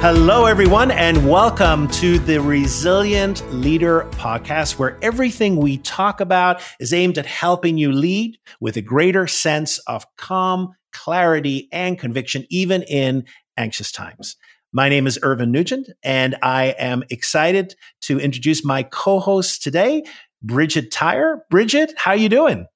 Hello, 0.00 0.44
everyone, 0.44 0.92
and 0.92 1.28
welcome 1.28 1.88
to 1.88 2.20
the 2.20 2.40
Resilient 2.40 3.42
Leader 3.52 4.06
Podcast, 4.12 4.78
where 4.78 4.96
everything 5.02 5.56
we 5.56 5.78
talk 5.78 6.20
about 6.20 6.62
is 6.78 6.92
aimed 6.92 7.18
at 7.18 7.26
helping 7.26 7.78
you 7.78 7.90
lead 7.90 8.38
with 8.60 8.76
a 8.76 8.80
greater 8.80 9.26
sense 9.26 9.78
of 9.88 10.06
calm, 10.16 10.72
clarity, 10.92 11.68
and 11.72 11.98
conviction, 11.98 12.46
even 12.48 12.84
in 12.84 13.24
anxious 13.56 13.90
times. 13.90 14.36
My 14.72 14.88
name 14.88 15.08
is 15.08 15.18
Irvine 15.20 15.50
Nugent, 15.50 15.88
and 16.04 16.36
I 16.42 16.76
am 16.78 17.02
excited 17.10 17.74
to 18.02 18.20
introduce 18.20 18.64
my 18.64 18.84
co-host 18.84 19.64
today, 19.64 20.04
Bridgette 20.46 20.90
Theurer. 20.90 21.40
Bridgette, 21.52 21.94
how 21.96 22.12
you 22.12 22.28
doing? 22.28 22.66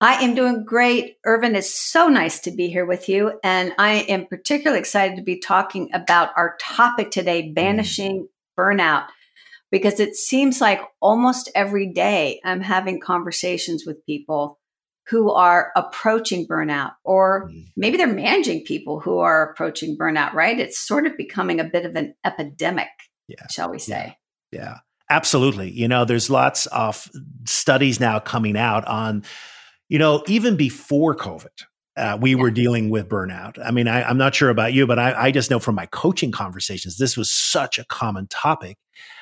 I 0.00 0.22
am 0.22 0.34
doing 0.34 0.64
great. 0.64 1.18
Irvine, 1.26 1.54
it's 1.54 1.74
so 1.78 2.08
nice 2.08 2.40
to 2.40 2.50
be 2.50 2.68
here 2.68 2.86
with 2.86 3.08
you. 3.08 3.38
And 3.44 3.74
I 3.78 4.06
am 4.08 4.26
particularly 4.26 4.80
excited 4.80 5.16
to 5.16 5.22
be 5.22 5.38
talking 5.38 5.90
about 5.92 6.30
our 6.36 6.56
topic 6.58 7.10
today, 7.10 7.42
mm. 7.42 7.54
banishing 7.54 8.28
burnout, 8.58 9.06
because 9.70 10.00
it 10.00 10.16
seems 10.16 10.60
like 10.60 10.80
almost 11.00 11.50
every 11.54 11.92
day 11.92 12.40
I'm 12.44 12.62
having 12.62 12.98
conversations 12.98 13.84
with 13.86 14.04
people 14.06 14.58
who 15.08 15.32
are 15.32 15.72
approaching 15.76 16.46
burnout, 16.46 16.92
or 17.04 17.50
mm. 17.50 17.64
maybe 17.76 17.98
they're 17.98 18.06
managing 18.06 18.64
people 18.64 19.00
who 19.00 19.18
are 19.18 19.50
approaching 19.50 19.98
burnout, 19.98 20.32
right? 20.32 20.58
It's 20.58 20.78
sort 20.78 21.06
of 21.06 21.16
becoming 21.16 21.60
a 21.60 21.64
bit 21.64 21.84
of 21.84 21.94
an 21.96 22.14
epidemic, 22.24 22.88
yeah. 23.28 23.46
shall 23.50 23.70
we 23.70 23.78
say. 23.78 24.16
yeah. 24.50 24.60
yeah. 24.60 24.76
Absolutely. 25.12 25.68
You 25.72 25.88
know, 25.88 26.04
there's 26.04 26.30
lots 26.30 26.66
of 26.66 27.10
studies 27.44 27.98
now 27.98 28.20
coming 28.20 28.56
out 28.56 28.86
on 28.86 29.24
you 29.90 29.98
know, 29.98 30.22
even 30.28 30.56
before 30.56 31.16
COVID, 31.16 31.64
uh, 31.96 32.16
we 32.18 32.30
yeah. 32.30 32.36
were 32.36 32.50
dealing 32.52 32.90
with 32.90 33.08
burnout. 33.08 33.58
I 33.62 33.72
mean, 33.72 33.88
I, 33.88 34.08
am 34.08 34.16
not 34.16 34.34
sure 34.34 34.48
about 34.48 34.72
you, 34.72 34.86
but 34.86 35.00
I, 35.00 35.24
I, 35.24 35.30
just 35.32 35.50
know 35.50 35.58
from 35.58 35.74
my 35.74 35.86
coaching 35.86 36.30
conversations, 36.30 36.96
this 36.96 37.16
was 37.16 37.34
such 37.34 37.76
a 37.78 37.84
common 37.84 38.28
topic. 38.28 38.78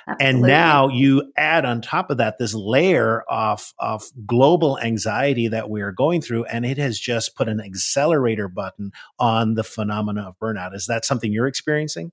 Absolutely. 0.06 0.26
And 0.26 0.42
now 0.42 0.88
you 0.88 1.32
add 1.38 1.64
on 1.64 1.80
top 1.80 2.10
of 2.10 2.18
that 2.18 2.36
this 2.38 2.52
layer 2.52 3.22
of, 3.22 3.72
of 3.78 4.04
global 4.26 4.78
anxiety 4.78 5.48
that 5.48 5.70
we 5.70 5.80
are 5.80 5.90
going 5.90 6.20
through, 6.20 6.44
and 6.44 6.66
it 6.66 6.76
has 6.76 6.98
just 6.98 7.34
put 7.34 7.48
an 7.48 7.60
accelerator 7.60 8.46
button 8.46 8.92
on 9.18 9.54
the 9.54 9.64
phenomena 9.64 10.28
of 10.28 10.38
burnout. 10.38 10.74
Is 10.74 10.86
that 10.86 11.06
something 11.06 11.32
you're 11.32 11.46
experiencing? 11.46 12.12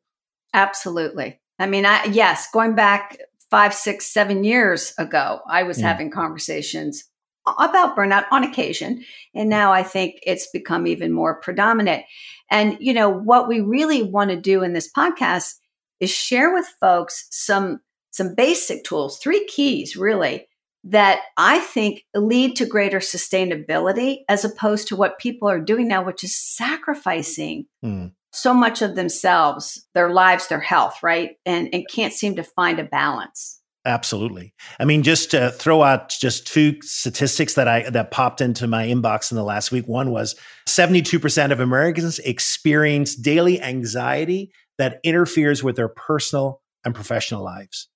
Absolutely. 0.53 1.41
I 1.59 1.67
mean, 1.67 1.85
I, 1.85 2.05
yes, 2.05 2.47
going 2.51 2.73
back 2.73 3.17
five, 3.49 3.73
six, 3.73 4.07
seven 4.07 4.45
years 4.45 4.93
ago, 4.97 5.41
I 5.47 5.63
was 5.63 5.77
mm. 5.77 5.81
having 5.81 6.09
conversations 6.09 7.03
about 7.47 7.95
burnout 7.95 8.25
on 8.31 8.43
occasion. 8.43 9.03
And 9.33 9.49
now 9.49 9.71
I 9.71 9.83
think 9.83 10.19
it's 10.23 10.47
become 10.51 10.87
even 10.87 11.11
more 11.11 11.39
predominant. 11.39 12.03
And, 12.49 12.77
you 12.79 12.93
know, 12.93 13.09
what 13.09 13.47
we 13.47 13.61
really 13.61 14.03
want 14.03 14.31
to 14.31 14.39
do 14.39 14.63
in 14.63 14.73
this 14.73 14.91
podcast 14.91 15.55
is 15.99 16.09
share 16.09 16.53
with 16.53 16.67
folks 16.79 17.27
some, 17.31 17.79
some 18.11 18.35
basic 18.35 18.83
tools, 18.83 19.19
three 19.19 19.45
keys 19.45 19.95
really 19.95 20.47
that 20.85 21.21
I 21.35 21.59
think 21.59 22.03
lead 22.13 22.55
to 22.57 22.65
greater 22.65 22.99
sustainability 22.99 24.19
as 24.29 24.45
opposed 24.45 24.87
to 24.89 24.95
what 24.95 25.17
people 25.17 25.49
are 25.49 25.59
doing 25.59 25.87
now, 25.87 26.03
which 26.03 26.23
is 26.23 26.35
sacrificing 26.35 27.65
mm. 27.83 28.11
so 28.31 28.53
much 28.53 28.83
of 28.83 28.95
themselves, 28.95 29.83
their 29.95 30.11
lives, 30.11 30.47
their 30.47 30.59
health, 30.59 31.01
right? 31.01 31.37
And, 31.45 31.69
and 31.73 31.87
can't 31.89 32.13
seem 32.13 32.35
to 32.35 32.43
find 32.43 32.79
a 32.79 32.83
balance. 32.83 33.54
Absolutely. 33.85 34.53
I 34.79 34.85
mean, 34.85 35.03
just 35.03 35.31
to 35.31 35.51
throw 35.51 35.83
out 35.83 36.09
just 36.09 36.47
two 36.47 36.81
statistics 36.81 37.53
that 37.53 37.67
I 37.67 37.87
that 37.91 38.09
popped 38.09 38.41
into 38.41 38.65
my 38.67 38.87
inbox 38.87 39.31
in 39.31 39.37
the 39.37 39.43
last 39.43 39.71
week. 39.71 39.87
One 39.87 40.09
was 40.09 40.35
72% 40.67 41.51
of 41.51 41.59
Americans 41.59 42.17
experience 42.19 43.15
daily 43.15 43.61
anxiety 43.61 44.51
that 44.79 44.99
interferes 45.03 45.63
with 45.63 45.75
their 45.75 45.87
personal 45.87 46.61
and 46.83 46.95
professional 46.95 47.43
lives. 47.43 47.87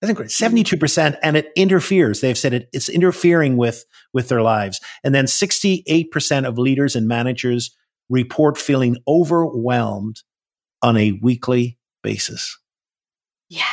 That's 0.00 0.10
incredible. 0.10 0.34
Hmm. 0.34 0.56
72% 0.56 1.18
and 1.22 1.36
it 1.36 1.52
interferes. 1.56 2.20
They've 2.20 2.38
said 2.38 2.54
it, 2.54 2.68
it's 2.72 2.88
interfering 2.88 3.56
with, 3.56 3.84
with 4.12 4.28
their 4.28 4.42
lives. 4.42 4.80
And 5.02 5.14
then 5.14 5.26
68% 5.26 6.46
of 6.46 6.58
leaders 6.58 6.96
and 6.96 7.06
managers 7.06 7.76
report 8.08 8.58
feeling 8.58 8.96
overwhelmed 9.06 10.22
on 10.82 10.96
a 10.96 11.12
weekly 11.22 11.78
basis. 12.02 12.58
Yeah. 13.48 13.64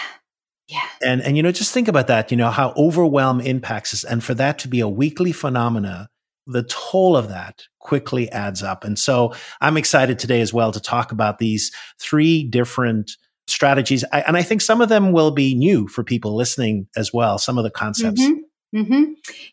Yeah. 0.71 0.87
And 1.03 1.21
and 1.21 1.35
you 1.35 1.43
know, 1.43 1.51
just 1.51 1.73
think 1.73 1.87
about 1.87 2.07
that, 2.07 2.31
you 2.31 2.37
know, 2.37 2.49
how 2.49 2.73
overwhelm 2.77 3.41
impacts 3.41 3.93
us. 3.93 4.03
And 4.05 4.23
for 4.23 4.33
that 4.35 4.57
to 4.59 4.69
be 4.69 4.79
a 4.79 4.87
weekly 4.87 5.33
phenomena, 5.33 6.09
the 6.47 6.63
toll 6.63 7.17
of 7.17 7.27
that 7.29 7.63
quickly 7.79 8.31
adds 8.31 8.63
up. 8.63 8.83
And 8.83 8.97
so 8.97 9.33
I'm 9.59 9.75
excited 9.75 10.17
today 10.17 10.39
as 10.41 10.53
well 10.53 10.71
to 10.71 10.79
talk 10.79 11.11
about 11.11 11.39
these 11.39 11.71
three 11.99 12.43
different 12.43 13.11
strategies. 13.47 14.05
I, 14.13 14.21
and 14.21 14.37
I 14.37 14.43
think 14.43 14.61
some 14.61 14.81
of 14.81 14.87
them 14.87 15.11
will 15.11 15.31
be 15.31 15.55
new 15.55 15.87
for 15.87 16.03
people 16.03 16.35
listening 16.35 16.87
as 16.95 17.11
well, 17.11 17.37
some 17.37 17.57
of 17.57 17.63
the 17.65 17.71
concepts. 17.71 18.21
Mm-hmm. 18.21 18.39
Mm-hmm. 18.73 19.03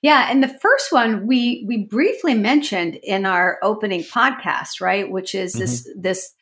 Yeah, 0.01 0.31
and 0.31 0.45
the 0.45 0.59
first 0.63 0.93
one 0.93 1.27
we 1.27 1.65
we 1.67 1.87
briefly 1.87 2.35
mentioned 2.35 2.95
in 3.03 3.27
our 3.27 3.59
opening 3.65 4.05
podcast, 4.05 4.81
right? 4.81 5.11
Which 5.11 5.35
is 5.35 5.55
this 5.55 5.83
mm-hmm. 5.83 6.01
this 6.03 6.33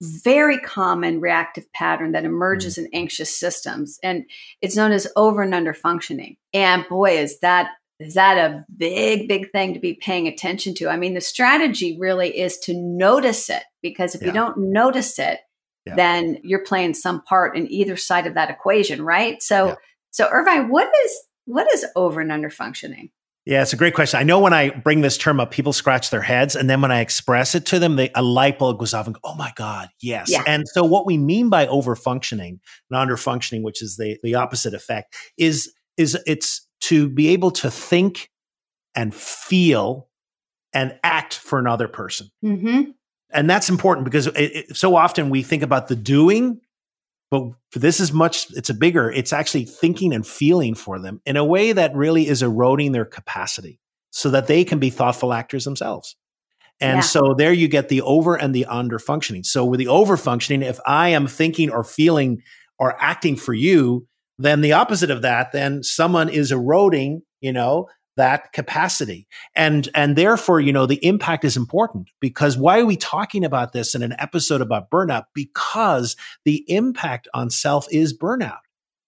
very 0.00 0.58
common 0.58 1.20
reactive 1.20 1.70
pattern 1.72 2.12
that 2.12 2.24
emerges 2.24 2.76
mm. 2.76 2.84
in 2.84 2.90
anxious 2.92 3.36
systems 3.36 3.98
and 4.02 4.24
it's 4.62 4.76
known 4.76 4.92
as 4.92 5.08
over 5.16 5.42
and 5.42 5.54
under 5.54 5.74
functioning 5.74 6.36
and 6.54 6.86
boy 6.88 7.18
is 7.18 7.40
that 7.40 7.70
is 7.98 8.14
that 8.14 8.38
a 8.38 8.64
big 8.76 9.26
big 9.26 9.50
thing 9.50 9.74
to 9.74 9.80
be 9.80 9.94
paying 9.94 10.28
attention 10.28 10.72
to 10.74 10.88
i 10.88 10.96
mean 10.96 11.14
the 11.14 11.20
strategy 11.20 11.96
really 11.98 12.38
is 12.38 12.58
to 12.58 12.74
notice 12.74 13.50
it 13.50 13.64
because 13.82 14.14
if 14.14 14.20
yeah. 14.20 14.28
you 14.28 14.32
don't 14.32 14.56
notice 14.58 15.18
it 15.18 15.40
yeah. 15.84 15.96
then 15.96 16.38
you're 16.44 16.64
playing 16.64 16.94
some 16.94 17.20
part 17.22 17.56
in 17.56 17.70
either 17.70 17.96
side 17.96 18.26
of 18.26 18.34
that 18.34 18.50
equation 18.50 19.02
right 19.02 19.42
so 19.42 19.68
yeah. 19.68 19.74
so 20.10 20.28
irvine 20.30 20.68
what 20.68 20.88
is 21.04 21.20
what 21.46 21.66
is 21.74 21.84
over 21.96 22.20
and 22.20 22.30
under 22.30 22.50
functioning 22.50 23.10
yeah, 23.48 23.62
it's 23.62 23.72
a 23.72 23.76
great 23.76 23.94
question. 23.94 24.20
I 24.20 24.24
know 24.24 24.40
when 24.40 24.52
I 24.52 24.68
bring 24.68 25.00
this 25.00 25.16
term 25.16 25.40
up, 25.40 25.50
people 25.50 25.72
scratch 25.72 26.10
their 26.10 26.20
heads, 26.20 26.54
and 26.54 26.68
then 26.68 26.82
when 26.82 26.92
I 26.92 27.00
express 27.00 27.54
it 27.54 27.64
to 27.66 27.78
them, 27.78 27.96
they, 27.96 28.10
a 28.14 28.22
light 28.22 28.58
bulb 28.58 28.78
goes 28.78 28.92
off 28.92 29.06
and 29.06 29.14
go, 29.14 29.20
"Oh 29.24 29.34
my 29.36 29.54
god, 29.56 29.88
yes!" 30.02 30.30
Yeah. 30.30 30.42
And 30.46 30.68
so, 30.68 30.84
what 30.84 31.06
we 31.06 31.16
mean 31.16 31.48
by 31.48 31.66
over 31.68 31.96
functioning 31.96 32.60
and 32.90 32.98
under 32.98 33.16
functioning, 33.16 33.62
which 33.62 33.80
is 33.80 33.96
the 33.96 34.18
the 34.22 34.34
opposite 34.34 34.74
effect, 34.74 35.16
is 35.38 35.72
is 35.96 36.14
it's 36.26 36.68
to 36.82 37.08
be 37.08 37.28
able 37.28 37.50
to 37.52 37.70
think 37.70 38.30
and 38.94 39.14
feel 39.14 40.08
and 40.74 40.98
act 41.02 41.34
for 41.34 41.58
another 41.58 41.88
person. 41.88 42.28
Mm-hmm. 42.44 42.90
And 43.30 43.48
that's 43.48 43.70
important 43.70 44.04
because 44.04 44.26
it, 44.26 44.36
it, 44.36 44.76
so 44.76 44.94
often 44.94 45.30
we 45.30 45.42
think 45.42 45.62
about 45.62 45.88
the 45.88 45.96
doing 45.96 46.60
but 47.30 47.42
this 47.74 48.00
is 48.00 48.12
much 48.12 48.46
it's 48.52 48.70
a 48.70 48.74
bigger 48.74 49.10
it's 49.10 49.32
actually 49.32 49.64
thinking 49.64 50.12
and 50.12 50.26
feeling 50.26 50.74
for 50.74 50.98
them 50.98 51.20
in 51.26 51.36
a 51.36 51.44
way 51.44 51.72
that 51.72 51.94
really 51.94 52.26
is 52.26 52.42
eroding 52.42 52.92
their 52.92 53.04
capacity 53.04 53.80
so 54.10 54.30
that 54.30 54.46
they 54.46 54.64
can 54.64 54.78
be 54.78 54.90
thoughtful 54.90 55.32
actors 55.32 55.64
themselves 55.64 56.16
and 56.80 56.98
yeah. 56.98 57.00
so 57.02 57.34
there 57.36 57.52
you 57.52 57.68
get 57.68 57.88
the 57.88 58.02
over 58.02 58.36
and 58.36 58.54
the 58.54 58.66
under 58.66 58.98
functioning 58.98 59.44
so 59.44 59.64
with 59.64 59.78
the 59.78 59.88
over 59.88 60.16
functioning 60.16 60.62
if 60.62 60.78
i 60.86 61.08
am 61.08 61.26
thinking 61.26 61.70
or 61.70 61.84
feeling 61.84 62.40
or 62.78 63.00
acting 63.02 63.36
for 63.36 63.52
you 63.52 64.06
then 64.38 64.60
the 64.60 64.72
opposite 64.72 65.10
of 65.10 65.22
that 65.22 65.52
then 65.52 65.82
someone 65.82 66.28
is 66.28 66.52
eroding 66.52 67.22
you 67.40 67.52
know 67.52 67.86
that 68.18 68.52
capacity. 68.52 69.26
And, 69.56 69.88
and 69.94 70.14
therefore, 70.14 70.60
you 70.60 70.72
know, 70.72 70.86
the 70.86 71.04
impact 71.04 71.44
is 71.44 71.56
important 71.56 72.10
because 72.20 72.56
why 72.56 72.80
are 72.80 72.86
we 72.86 72.96
talking 72.96 73.44
about 73.44 73.72
this 73.72 73.94
in 73.94 74.02
an 74.02 74.14
episode 74.18 74.60
about 74.60 74.90
burnout? 74.90 75.24
Because 75.34 76.14
the 76.44 76.64
impact 76.70 77.26
on 77.32 77.50
self 77.50 77.86
is 77.90 78.16
burnout. 78.16 78.58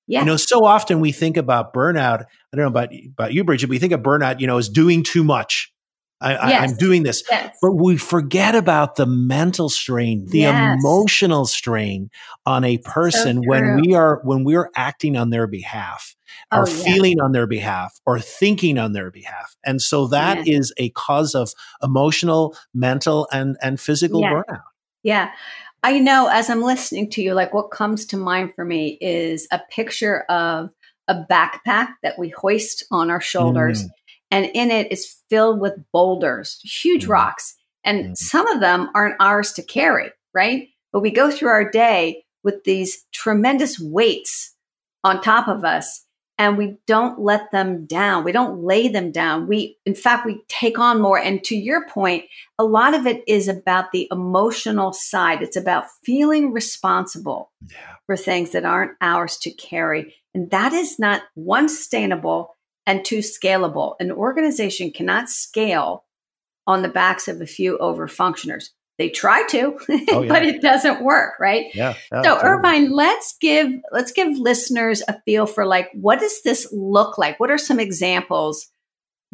Yeah. 0.06 0.21
You 0.21 0.26
know, 0.26 0.37
so 0.37 0.65
often 0.65 0.98
we 1.00 1.12
think 1.12 1.37
about 1.37 1.72
burnout. 1.72 2.22
I 2.22 2.56
don't 2.56 2.65
know 2.65 2.66
about, 2.66 2.88
about 2.93 3.32
you, 3.32 3.44
Bridgette, 3.44 3.62
but 3.62 3.71
we 3.71 3.78
think 3.78 3.93
of 3.93 4.00
burnout, 4.00 4.41
you 4.41 4.47
know, 4.47 4.59
as 4.59 4.69
doing 4.69 5.04
too 5.04 5.22
much. 5.22 5.72
I, 6.20 6.64
am 6.64 6.76
doing 6.76 7.03
this. 7.03 7.22
Yes. 7.31 7.56
But 7.62 7.72
we 7.72 7.97
forget 7.97 8.54
about 8.54 8.97
the 8.97 9.06
mental 9.06 9.68
strain, 9.68 10.27
the 10.27 10.41
yes. 10.41 10.78
emotional 10.78 11.47
strain 11.47 12.10
on 12.45 12.65
a 12.65 12.78
person 12.78 13.42
so 13.42 13.48
when 13.48 13.80
we 13.80 13.95
are 13.95 14.21
when 14.22 14.45
we're 14.45 14.71
acting 14.77 15.16
on 15.16 15.30
their 15.30 15.47
behalf 15.47 16.15
or 16.53 16.62
oh, 16.62 16.66
feeling 16.66 17.21
on 17.21 17.33
their 17.33 17.47
behalf 17.47 17.98
or 18.04 18.21
thinking 18.21 18.78
on 18.78 18.92
their 18.92 19.10
behalf. 19.10 19.56
And 19.65 19.80
so 19.80 20.09
that 20.09 20.47
is 20.47 20.74
a 20.77 20.91
cause 20.91 21.34
of 21.34 21.53
emotional, 21.83 22.54
mental, 22.74 23.27
and 23.33 23.56
and 23.62 23.80
physical 23.80 24.22
burnout. 24.22 24.62
Yeah. 25.03 25.30
I 25.83 25.98
know 25.98 26.28
as 26.30 26.50
I'm 26.50 26.60
listening 26.60 27.09
to 27.12 27.22
you, 27.22 27.33
like 27.33 27.54
what 27.54 27.71
comes 27.71 28.04
to 28.06 28.18
mind 28.18 28.54
for 28.54 28.66
me 28.66 28.98
is 29.00 29.48
a 29.50 29.60
picture 29.71 30.24
of 30.28 30.68
a 31.09 31.24
backpack 31.30 31.95
that 32.03 32.18
we 32.18 32.28
hoist 32.28 32.84
on 32.91 33.10
our 33.10 33.22
shoulders. 33.22 33.84
Mm 33.84 33.91
and 34.30 34.47
in 34.54 34.71
it 34.71 34.91
is 34.92 35.16
filled 35.28 35.60
with 35.60 35.84
boulders, 35.92 36.60
huge 36.62 37.06
mm 37.06 37.10
rocks. 37.10 37.56
And 37.84 38.04
mm 38.04 38.16
some 38.16 38.47
of 38.47 38.60
them 38.60 38.91
aren't 38.94 39.16
ours 39.21 39.53
to 39.54 39.62
carry, 39.62 40.10
right? 40.34 40.68
But 40.92 41.00
we 41.00 41.10
go 41.10 41.30
through 41.30 41.48
our 41.50 41.71
day 41.71 42.24
with 42.42 42.65
these 42.65 43.04
tremendous 43.12 43.78
weights 43.80 44.54
on 45.04 45.21
top 45.21 45.48
of 45.48 45.65
us. 45.65 46.04
and 46.41 46.56
we 46.56 46.78
don't 46.86 47.21
let 47.21 47.50
them 47.53 47.84
down. 47.84 48.24
We 48.24 48.32
don't 48.32 48.65
lay 48.65 48.88
them 48.88 49.12
down. 49.12 49.47
We, 49.47 49.77
in 49.84 49.94
fact, 49.94 50.24
we 50.24 50.41
take 50.48 50.78
on 50.78 50.98
more. 50.98 51.18
And 51.18 51.44
to 51.44 51.54
your 51.54 51.86
point, 51.86 52.24
a 52.59 52.65
lot 52.65 52.94
of 52.94 53.06
it 53.06 53.22
is 53.28 53.47
about 53.47 53.92
the 53.92 54.09
emotional 54.10 54.94
side. 54.94 55.42
It's 55.42 55.59
about 55.59 55.84
feeling 56.03 56.50
responsible 56.54 57.53
yeah. 57.71 57.76
for 58.06 58.16
things 58.16 58.53
that 58.53 58.65
aren't 58.65 58.92
ours 59.03 59.36
to 59.42 59.50
carry. 59.50 60.15
And 60.33 60.50
that 60.50 60.72
is 60.72 60.98
not 60.98 61.21
one 61.34 61.68
sustainable 61.68 62.56
and 62.86 63.04
two 63.04 63.18
scalable. 63.18 63.94
An 64.00 64.10
organization 64.10 64.91
cannot 64.91 65.28
scale 65.28 66.04
on 66.66 66.82
the 66.82 66.88
backs 66.88 67.28
of 67.28 67.41
a 67.41 67.47
few 67.47 67.78
over 67.78 68.09
functioners. 68.09 68.72
They 68.98 69.09
try 69.09 69.47
to, 69.48 69.78
oh, 70.10 70.22
yeah. 70.22 70.28
but 70.28 70.44
it 70.44 70.60
doesn't 70.60 71.03
work, 71.03 71.41
right? 71.41 71.66
Yeah. 71.74 71.94
yeah 72.12 72.22
so, 72.22 72.34
totally. 72.34 72.50
Irvine, 72.50 72.91
let's 72.91 73.34
give 73.41 73.72
let's 73.92 74.12
give 74.12 74.36
listeners 74.36 75.03
a 75.09 75.18
feel 75.22 75.47
for 75.47 75.65
like 75.65 75.88
what 75.94 76.21
does 76.21 76.42
this 76.42 76.68
look 76.71 77.16
like? 77.16 77.41
What 77.41 77.50
are 77.50 77.56
some 77.56 77.80
examples, 77.80 78.68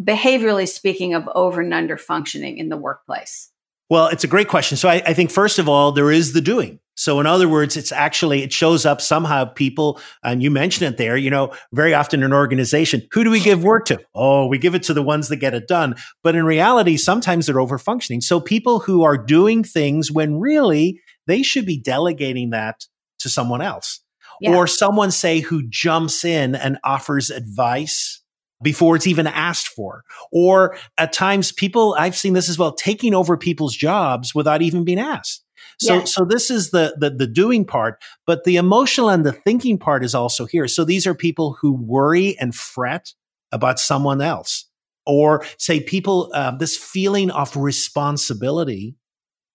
behaviorally 0.00 0.68
speaking, 0.68 1.14
of 1.14 1.28
over 1.34 1.62
and 1.62 1.74
under 1.74 1.96
functioning 1.96 2.58
in 2.58 2.68
the 2.68 2.76
workplace? 2.76 3.50
Well, 3.90 4.06
it's 4.06 4.22
a 4.24 4.28
great 4.28 4.48
question. 4.48 4.76
So 4.76 4.88
I, 4.88 5.02
I, 5.04 5.14
think 5.14 5.30
first 5.30 5.58
of 5.58 5.68
all, 5.68 5.92
there 5.92 6.10
is 6.10 6.32
the 6.32 6.40
doing. 6.40 6.80
So 6.96 7.20
in 7.20 7.26
other 7.26 7.48
words, 7.48 7.76
it's 7.76 7.92
actually, 7.92 8.42
it 8.42 8.52
shows 8.52 8.86
up 8.86 9.00
somehow 9.00 9.44
people, 9.44 10.00
and 10.24 10.42
you 10.42 10.50
mentioned 10.50 10.92
it 10.92 10.96
there, 10.96 11.16
you 11.16 11.30
know, 11.30 11.52
very 11.72 11.94
often 11.94 12.20
in 12.20 12.24
an 12.24 12.32
organization, 12.32 13.06
who 13.12 13.22
do 13.22 13.30
we 13.30 13.38
give 13.38 13.62
work 13.62 13.84
to? 13.86 14.00
Oh, 14.14 14.46
we 14.46 14.58
give 14.58 14.74
it 14.74 14.82
to 14.84 14.94
the 14.94 15.02
ones 15.02 15.28
that 15.28 15.36
get 15.36 15.54
it 15.54 15.68
done. 15.68 15.94
But 16.22 16.34
in 16.34 16.44
reality, 16.44 16.96
sometimes 16.96 17.46
they're 17.46 17.60
over 17.60 17.78
functioning. 17.78 18.22
So 18.22 18.40
people 18.40 18.80
who 18.80 19.02
are 19.04 19.18
doing 19.18 19.62
things 19.62 20.10
when 20.10 20.40
really 20.40 21.00
they 21.26 21.42
should 21.42 21.66
be 21.66 21.78
delegating 21.78 22.50
that 22.50 22.86
to 23.18 23.28
someone 23.28 23.60
else. 23.62 24.00
Yeah. 24.40 24.54
Or 24.54 24.66
someone 24.66 25.10
say 25.10 25.40
who 25.40 25.66
jumps 25.68 26.24
in 26.24 26.54
and 26.54 26.78
offers 26.84 27.30
advice 27.30 28.22
before 28.62 28.96
it's 28.96 29.06
even 29.06 29.26
asked 29.26 29.68
for. 29.68 30.02
Or 30.32 30.76
at 30.98 31.12
times 31.12 31.52
people, 31.52 31.94
I've 31.98 32.16
seen 32.16 32.32
this 32.32 32.48
as 32.48 32.58
well, 32.58 32.72
taking 32.72 33.14
over 33.14 33.36
people's 33.36 33.74
jobs 33.74 34.34
without 34.34 34.62
even 34.62 34.84
being 34.84 34.98
asked. 34.98 35.42
So, 35.78 36.04
so 36.04 36.24
this 36.24 36.50
is 36.50 36.70
the, 36.70 36.96
the, 36.98 37.10
the 37.10 37.26
doing 37.26 37.64
part, 37.64 38.02
but 38.26 38.44
the 38.44 38.56
emotional 38.56 39.10
and 39.10 39.26
the 39.26 39.32
thinking 39.32 39.78
part 39.78 40.04
is 40.04 40.14
also 40.14 40.46
here. 40.46 40.68
So 40.68 40.84
these 40.84 41.06
are 41.06 41.14
people 41.14 41.56
who 41.60 41.72
worry 41.72 42.36
and 42.38 42.54
fret 42.54 43.12
about 43.52 43.78
someone 43.78 44.22
else, 44.22 44.64
or 45.04 45.44
say 45.58 45.80
people 45.80 46.30
uh, 46.34 46.56
this 46.56 46.76
feeling 46.76 47.30
of 47.30 47.56
responsibility 47.56 48.96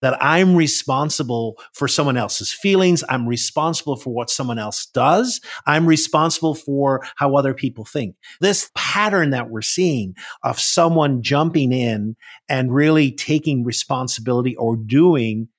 that 0.01 0.17
I'm 0.19 0.55
responsible 0.55 1.59
for 1.73 1.87
someone 1.87 2.17
else's 2.17 2.51
feelings. 2.51 3.03
I'm 3.07 3.27
responsible 3.27 3.95
for 3.95 4.11
what 4.11 4.29
someone 4.29 4.59
else 4.59 4.87
does. 4.87 5.39
I'm 5.67 5.85
responsible 5.85 6.55
for 6.55 7.05
how 7.15 7.35
other 7.35 7.53
people 7.53 7.85
think. 7.85 8.15
This 8.39 8.71
pattern 8.75 9.29
that 9.29 9.49
we're 9.49 9.61
seeing 9.61 10.15
of 10.43 10.59
someone 10.59 11.21
jumping 11.21 11.71
in 11.71 12.15
and 12.49 12.73
really 12.73 13.11
taking 13.11 13.63
responsibility 13.63 14.55
or 14.55 14.75
doing 14.75 15.49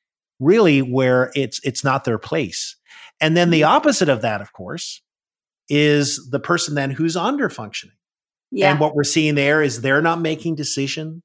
really 0.43 0.81
where 0.81 1.31
it's, 1.35 1.61
it's 1.65 1.85
not 1.85 2.05
their 2.05 2.19
place. 2.19 2.77
And 3.21 3.37
then 3.37 3.51
the 3.51 3.63
mm-hmm. 3.63 3.73
opposite 3.73 4.09
of 4.09 4.23
that, 4.23 4.41
of 4.41 4.53
course, 4.53 5.01
is 5.69 6.29
the 6.31 6.41
person 6.41 6.75
then 6.75 6.91
who's 6.91 7.17
under 7.17 7.49
functioning. 7.49 7.97
Yeah. 8.51 8.71
And 8.71 8.81
what 8.81 8.95
we're 8.95 9.05
seeing 9.05 9.35
there 9.35 9.63
is 9.63 9.81
they're 9.81 10.03
not 10.03 10.21
making 10.21 10.57
decision 10.57 11.23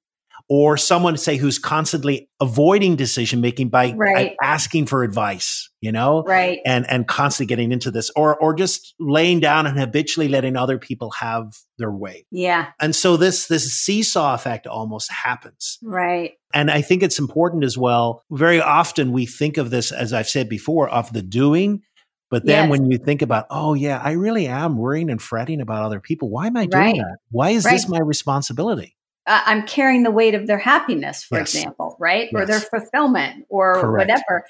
or 0.49 0.77
someone 0.77 1.17
say 1.17 1.37
who's 1.37 1.59
constantly 1.59 2.29
avoiding 2.39 2.95
decision 2.95 3.41
making 3.41 3.69
by, 3.69 3.93
right. 3.93 4.37
by, 4.39 4.45
asking 4.45 4.85
for 4.85 5.03
advice 5.03 5.69
you 5.81 5.91
know 5.91 6.23
right 6.23 6.59
and 6.65 6.89
and 6.89 7.07
constantly 7.07 7.47
getting 7.47 7.71
into 7.71 7.91
this 7.91 8.09
or 8.15 8.35
or 8.37 8.53
just 8.53 8.95
laying 8.99 9.39
down 9.39 9.67
and 9.67 9.77
habitually 9.77 10.27
letting 10.27 10.55
other 10.55 10.77
people 10.77 11.11
have 11.11 11.53
their 11.77 11.91
way 11.91 12.25
yeah 12.31 12.67
and 12.79 12.95
so 12.95 13.15
this 13.17 13.47
this 13.47 13.71
seesaw 13.71 14.33
effect 14.33 14.65
almost 14.65 15.11
happens 15.11 15.77
right 15.83 16.33
and 16.53 16.71
i 16.71 16.81
think 16.81 17.03
it's 17.03 17.19
important 17.19 17.63
as 17.63 17.77
well 17.77 18.23
very 18.31 18.59
often 18.59 19.11
we 19.11 19.25
think 19.25 19.57
of 19.57 19.69
this 19.69 19.91
as 19.91 20.13
i've 20.13 20.29
said 20.29 20.49
before 20.49 20.89
of 20.89 21.11
the 21.13 21.21
doing 21.21 21.81
but 22.29 22.45
then 22.45 22.65
yes. 22.65 22.69
when 22.69 22.91
you 22.91 22.97
think 22.97 23.21
about, 23.21 23.45
oh 23.49 23.73
yeah, 23.73 24.01
I 24.03 24.11
really 24.11 24.47
am 24.47 24.77
worrying 24.77 25.09
and 25.09 25.21
fretting 25.21 25.61
about 25.61 25.83
other 25.85 26.01
people. 26.01 26.29
Why 26.29 26.47
am 26.47 26.57
I 26.57 26.65
doing 26.65 26.83
right. 26.83 26.95
that? 26.97 27.17
Why 27.31 27.51
is 27.51 27.63
right. 27.63 27.71
this 27.71 27.87
my 27.87 27.99
responsibility? 27.99 28.96
Uh, 29.27 29.41
I'm 29.45 29.67
carrying 29.67 30.03
the 30.03 30.11
weight 30.11 30.33
of 30.33 30.47
their 30.47 30.57
happiness, 30.57 31.23
for 31.23 31.37
yes. 31.37 31.53
example, 31.53 31.97
right? 31.99 32.29
Yes. 32.31 32.33
Or 32.33 32.45
their 32.45 32.59
fulfillment 32.59 33.45
or 33.49 33.81
Correct. 33.81 34.09
whatever. 34.09 34.45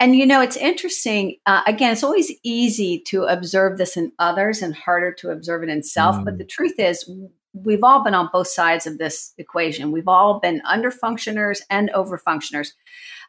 And 0.00 0.14
you 0.14 0.26
know, 0.26 0.40
it's 0.40 0.56
interesting. 0.56 1.36
Uh, 1.46 1.62
again, 1.66 1.92
it's 1.92 2.04
always 2.04 2.32
easy 2.42 3.00
to 3.06 3.24
observe 3.24 3.78
this 3.78 3.96
in 3.96 4.12
others 4.18 4.62
and 4.62 4.74
harder 4.74 5.12
to 5.14 5.30
observe 5.30 5.62
it 5.62 5.68
in 5.68 5.82
self. 5.82 6.16
Mm. 6.16 6.24
But 6.24 6.38
the 6.38 6.44
truth 6.44 6.78
is, 6.78 7.08
we've 7.52 7.82
all 7.82 8.04
been 8.04 8.14
on 8.14 8.28
both 8.32 8.48
sides 8.48 8.86
of 8.86 8.98
this 8.98 9.34
equation. 9.38 9.90
We've 9.90 10.08
all 10.08 10.40
been 10.40 10.62
under 10.64 10.90
functioners 10.90 11.62
and 11.70 11.90
over 11.90 12.18
functioners. 12.18 12.74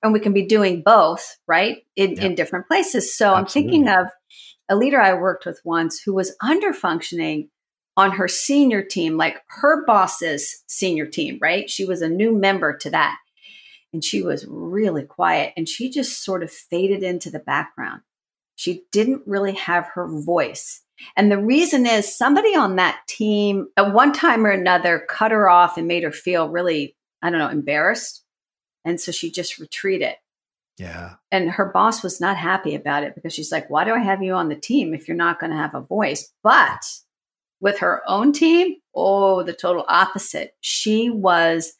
And 0.03 0.13
we 0.13 0.19
can 0.19 0.33
be 0.33 0.45
doing 0.45 0.81
both, 0.81 1.37
right? 1.47 1.79
In, 1.95 2.19
in 2.19 2.35
different 2.35 2.67
places. 2.67 3.15
So 3.15 3.33
Absolutely. 3.33 3.39
I'm 3.39 3.45
thinking 3.47 3.89
of 3.89 4.07
a 4.69 4.75
leader 4.75 5.01
I 5.01 5.13
worked 5.15 5.45
with 5.45 5.59
once 5.63 6.01
who 6.01 6.13
was 6.13 6.35
under 6.41 6.71
functioning 6.73 7.49
on 7.99 8.11
her 8.11 8.29
senior 8.29 8.81
team, 8.81 9.17
like 9.17 9.41
her 9.47 9.85
boss's 9.85 10.63
senior 10.67 11.05
team, 11.05 11.37
right? 11.41 11.69
She 11.69 11.83
was 11.83 12.01
a 12.01 12.07
new 12.07 12.33
member 12.33 12.77
to 12.77 12.89
that. 12.91 13.17
And 13.91 14.01
she 14.01 14.21
was 14.21 14.45
really 14.47 15.03
quiet 15.03 15.51
and 15.57 15.67
she 15.67 15.89
just 15.89 16.23
sort 16.23 16.41
of 16.41 16.49
faded 16.49 17.03
into 17.03 17.29
the 17.29 17.39
background. 17.39 18.01
She 18.55 18.83
didn't 18.93 19.23
really 19.25 19.53
have 19.53 19.89
her 19.95 20.07
voice. 20.07 20.81
And 21.17 21.29
the 21.29 21.37
reason 21.37 21.85
is 21.85 22.17
somebody 22.17 22.55
on 22.55 22.77
that 22.77 23.01
team 23.07 23.67
at 23.75 23.93
one 23.93 24.13
time 24.13 24.45
or 24.45 24.51
another 24.51 25.05
cut 25.09 25.31
her 25.31 25.49
off 25.49 25.77
and 25.77 25.85
made 25.87 26.03
her 26.03 26.11
feel 26.11 26.47
really, 26.47 26.95
I 27.21 27.29
don't 27.29 27.39
know, 27.39 27.49
embarrassed. 27.49 28.23
And 28.85 29.01
so 29.01 29.11
she 29.11 29.29
just 29.29 29.59
retreated. 29.59 30.15
Yeah. 30.77 31.15
And 31.33 31.51
her 31.51 31.65
boss 31.65 32.01
was 32.01 32.21
not 32.21 32.37
happy 32.37 32.75
about 32.75 33.03
it 33.03 33.13
because 33.13 33.33
she's 33.33 33.51
like, 33.51 33.69
why 33.69 33.83
do 33.83 33.93
I 33.93 33.99
have 33.99 34.23
you 34.23 34.35
on 34.35 34.47
the 34.47 34.55
team 34.55 34.93
if 34.93 35.05
you're 35.05 35.17
not 35.17 35.41
going 35.41 35.51
to 35.51 35.57
have 35.57 35.75
a 35.75 35.81
voice? 35.81 36.31
But 36.43 36.85
with 37.61 37.79
her 37.79 38.01
own 38.07 38.31
team, 38.31 38.75
oh, 38.95 39.43
the 39.43 39.53
total 39.53 39.85
opposite. 39.87 40.55
She 40.61 41.09
was 41.09 41.73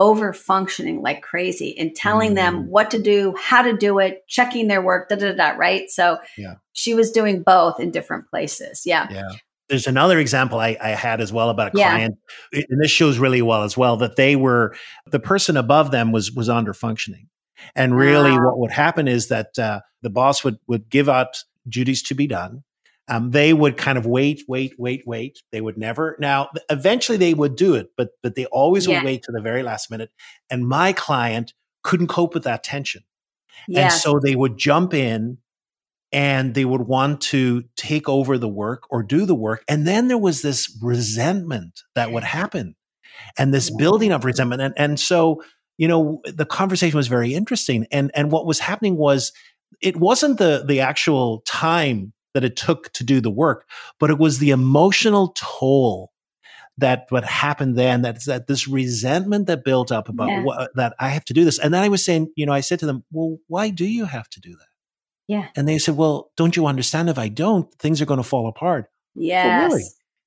over 0.00 0.32
functioning 0.32 1.02
like 1.02 1.22
crazy 1.22 1.76
and 1.78 1.94
telling 1.94 2.32
mm. 2.32 2.36
them 2.36 2.68
what 2.68 2.90
to 2.90 3.00
do, 3.00 3.34
how 3.38 3.62
to 3.62 3.76
do 3.76 3.98
it, 3.98 4.26
checking 4.28 4.68
their 4.68 4.82
work, 4.82 5.08
da 5.08 5.16
da 5.16 5.32
da, 5.32 5.50
right? 5.50 5.88
So 5.88 6.18
yeah. 6.36 6.54
she 6.72 6.94
was 6.94 7.10
doing 7.12 7.42
both 7.42 7.78
in 7.78 7.90
different 7.90 8.28
places. 8.28 8.82
Yeah. 8.84 9.06
Yeah. 9.10 9.28
There's 9.68 9.86
another 9.86 10.18
example 10.18 10.58
I, 10.58 10.76
I 10.80 10.90
had 10.90 11.20
as 11.20 11.32
well 11.32 11.48
about 11.48 11.74
a 11.74 11.78
yeah. 11.78 11.90
client, 11.90 12.18
and 12.52 12.82
this 12.82 12.90
shows 12.90 13.18
really 13.18 13.40
well 13.40 13.62
as 13.62 13.78
well 13.78 13.96
that 13.96 14.16
they 14.16 14.36
were 14.36 14.76
the 15.06 15.18
person 15.18 15.56
above 15.56 15.90
them 15.90 16.12
was 16.12 16.30
was 16.30 16.50
under 16.50 16.74
functioning, 16.74 17.28
and 17.74 17.96
really 17.96 18.32
wow. 18.32 18.44
what 18.44 18.58
would 18.58 18.70
happen 18.70 19.08
is 19.08 19.28
that 19.28 19.58
uh, 19.58 19.80
the 20.02 20.10
boss 20.10 20.44
would 20.44 20.58
would 20.66 20.90
give 20.90 21.08
out 21.08 21.38
duties 21.66 22.02
to 22.02 22.14
be 22.14 22.26
done, 22.26 22.62
um, 23.08 23.30
they 23.30 23.52
would 23.52 23.76
kind 23.76 23.98
of 23.98 24.06
wait, 24.06 24.44
wait, 24.48 24.74
wait, 24.78 25.02
wait. 25.06 25.42
They 25.52 25.60
would 25.60 25.76
never. 25.76 26.16
Now, 26.18 26.48
eventually, 26.70 27.18
they 27.18 27.34
would 27.34 27.56
do 27.56 27.74
it, 27.74 27.88
but 27.96 28.10
but 28.22 28.34
they 28.34 28.46
always 28.46 28.86
yeah. 28.86 28.98
would 28.98 29.04
wait 29.04 29.22
to 29.24 29.32
the 29.32 29.42
very 29.42 29.62
last 29.62 29.90
minute. 29.90 30.10
And 30.50 30.66
my 30.66 30.92
client 30.92 31.52
couldn't 31.82 32.08
cope 32.08 32.32
with 32.32 32.44
that 32.44 32.64
tension, 32.64 33.02
and 33.74 33.92
so 33.92 34.18
they 34.18 34.34
would 34.34 34.56
jump 34.56 34.94
in, 34.94 35.38
and 36.12 36.54
they 36.54 36.64
would 36.64 36.82
want 36.82 37.20
to 37.22 37.64
take 37.76 38.08
over 38.08 38.38
the 38.38 38.48
work 38.48 38.84
or 38.90 39.02
do 39.02 39.26
the 39.26 39.34
work. 39.34 39.64
And 39.68 39.86
then 39.86 40.08
there 40.08 40.18
was 40.18 40.40
this 40.40 40.74
resentment 40.82 41.82
that 41.94 42.10
would 42.10 42.24
happen, 42.24 42.74
and 43.36 43.52
this 43.52 43.68
building 43.68 44.12
of 44.12 44.24
resentment. 44.24 44.62
And 44.62 44.74
and 44.78 45.00
so 45.00 45.42
you 45.76 45.88
know, 45.88 46.22
the 46.24 46.46
conversation 46.46 46.96
was 46.96 47.08
very 47.08 47.34
interesting. 47.34 47.86
And 47.90 48.10
and 48.14 48.30
what 48.30 48.46
was 48.46 48.60
happening 48.60 48.96
was 48.96 49.32
it 49.82 49.96
wasn't 49.96 50.38
the 50.38 50.64
the 50.66 50.80
actual 50.80 51.42
time 51.46 52.12
that 52.34 52.44
it 52.44 52.56
took 52.56 52.92
to 52.92 53.04
do 53.04 53.20
the 53.20 53.30
work, 53.30 53.66
but 53.98 54.10
it 54.10 54.18
was 54.18 54.38
the 54.38 54.50
emotional 54.50 55.34
toll 55.36 56.12
that 56.78 57.06
what 57.10 57.24
happened 57.24 57.76
then 57.76 58.02
that's 58.02 58.26
that 58.26 58.46
this 58.46 58.66
resentment 58.66 59.46
that 59.46 59.64
built 59.64 59.92
up 59.92 60.08
about 60.08 60.28
yeah. 60.28 60.42
what, 60.42 60.70
that 60.74 60.94
I 60.98 61.10
have 61.10 61.24
to 61.26 61.32
do 61.32 61.44
this. 61.44 61.58
And 61.58 61.72
then 61.72 61.82
I 61.82 61.88
was 61.88 62.04
saying, 62.04 62.32
you 62.36 62.46
know, 62.46 62.52
I 62.52 62.60
said 62.60 62.80
to 62.80 62.86
them, 62.86 63.04
well, 63.12 63.38
why 63.46 63.70
do 63.70 63.84
you 63.84 64.04
have 64.06 64.28
to 64.30 64.40
do 64.40 64.50
that? 64.50 64.66
Yeah. 65.28 65.48
And 65.56 65.68
they 65.68 65.78
said, 65.78 65.96
well, 65.96 66.32
don't 66.36 66.56
you 66.56 66.66
understand? 66.66 67.08
If 67.08 67.18
I 67.18 67.28
don't, 67.28 67.72
things 67.74 68.02
are 68.02 68.06
going 68.06 68.18
to 68.18 68.24
fall 68.24 68.48
apart. 68.48 68.90
Yes. 69.14 69.70
really? 69.70 69.84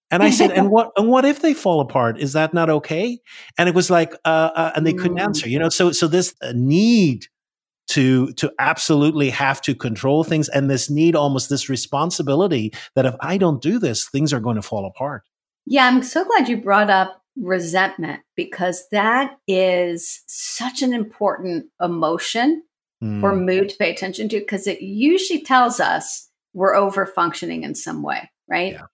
And 0.10 0.24
I 0.24 0.30
said, 0.30 0.52
and 0.52 0.70
what, 0.70 0.94
and 0.96 1.10
what 1.10 1.26
if 1.26 1.42
they 1.42 1.54
fall 1.54 1.82
apart? 1.82 2.18
Is 2.18 2.32
that 2.32 2.54
not 2.54 2.70
okay? 2.70 3.20
And 3.58 3.68
it 3.68 3.76
was 3.76 3.90
like, 3.90 4.14
uh, 4.24 4.52
uh 4.56 4.72
and 4.74 4.88
they 4.88 4.94
couldn't 4.94 5.18
mm. 5.18 5.24
answer, 5.24 5.50
you 5.50 5.60
know, 5.60 5.68
so, 5.68 5.92
so 5.92 6.08
this 6.08 6.34
uh, 6.42 6.54
need 6.56 7.28
to 7.88 8.34
to 8.34 8.52
absolutely 8.60 9.30
have 9.30 9.62
to 9.62 9.74
control 9.74 10.24
things 10.24 10.50
and 10.50 10.70
this 10.70 10.90
need 10.90 11.16
almost 11.16 11.50
this 11.50 11.70
responsibility 11.70 12.74
that 12.96 13.06
if 13.06 13.16
I 13.22 13.38
don't 13.38 13.62
do 13.62 13.80
this, 13.80 14.08
things 14.08 14.34
are 14.34 14.40
going 14.40 14.56
to 14.58 14.62
fall 14.62 14.86
apart. 14.86 15.24
Yeah, 15.66 15.86
I'm 15.86 16.04
so 16.04 16.24
glad 16.26 16.48
you 16.48 16.58
brought 16.58 16.90
up 16.90 17.22
resentment 17.36 18.22
because 18.36 18.86
that 18.92 19.38
is 19.48 20.24
such 20.28 20.82
an 20.82 20.94
important 20.94 21.68
emotion 21.82 22.64
mm. 23.04 23.24
or 23.24 23.36
mood 23.36 23.70
to 23.70 23.78
pay 23.78 23.92
attention 23.92 24.30
to 24.30 24.40
because 24.40 24.68
it 24.68 24.82
usually 24.82 25.44
tells 25.44 25.80
us 25.80 26.30
we're 26.54 26.76
over 26.76 27.06
functioning 27.06 27.64
in 27.64 27.76
some 27.76 28.02
way, 28.02 28.30
right? 28.50 28.74
Yeah. 28.74 28.86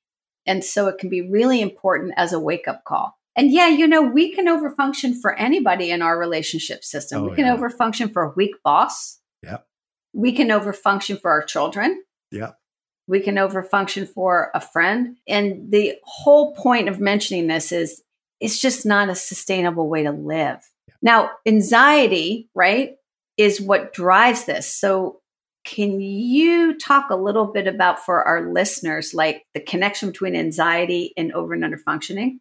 And 0.46 0.64
so 0.64 0.88
it 0.88 0.98
can 0.98 1.10
be 1.10 1.22
really 1.22 1.62
important 1.62 2.14
as 2.18 2.34
a 2.34 2.40
wake 2.40 2.68
up 2.68 2.84
call. 2.84 3.18
And 3.36 3.52
yeah, 3.52 3.68
you 3.68 3.88
know, 3.88 4.02
we 4.02 4.34
can 4.34 4.48
overfunction 4.48 5.20
for 5.20 5.34
anybody 5.34 5.90
in 5.90 6.02
our 6.02 6.18
relationship 6.18 6.84
system. 6.84 7.24
Oh, 7.24 7.30
we 7.30 7.36
can 7.36 7.46
yeah. 7.46 7.56
overfunction 7.56 8.14
for 8.14 8.24
a 8.24 8.34
weak 8.36 8.56
boss. 8.64 9.20
Yeah. 9.42 9.58
We 10.14 10.32
can 10.34 10.50
overfunction 10.50 11.20
for 11.20 11.32
our 11.32 11.44
children. 11.44 12.04
Yeah. 12.32 12.52
We 13.08 13.20
can 13.20 13.36
overfunction 13.36 14.08
for 14.08 14.52
a 14.54 14.62
friend. 14.62 15.18
And 15.28 15.72
the 15.72 15.96
whole 16.04 16.54
point 16.54 16.90
of 16.90 17.00
mentioning 17.00 17.48
this 17.48 17.72
is 17.72 18.02
it's 18.40 18.60
just 18.60 18.86
not 18.86 19.10
a 19.10 19.16
sustainable 19.16 19.90
way 19.90 20.04
to 20.04 20.12
live. 20.12 20.60
Yeah. 20.88 20.96
Now, 21.02 21.32
anxiety, 21.46 22.50
right, 22.54 22.96
is 23.38 23.60
what 23.60 23.94
drives 23.94 24.46
this. 24.46 24.68
So 24.68 25.22
can 25.66 26.02
you 26.02 26.78
talk 26.78 27.10
a 27.10 27.16
little 27.16 27.46
bit 27.46 27.68
about 27.68 28.00
for 28.06 28.24
our 28.24 28.52
listeners, 28.52 29.14
like 29.14 29.44
the 29.54 29.62
connection 29.62 30.10
between 30.10 30.36
anxiety 30.36 31.14
and 31.18 31.32
over 31.32 31.54
and 31.54 31.64
under 31.64 31.78
functioning? 31.78 32.40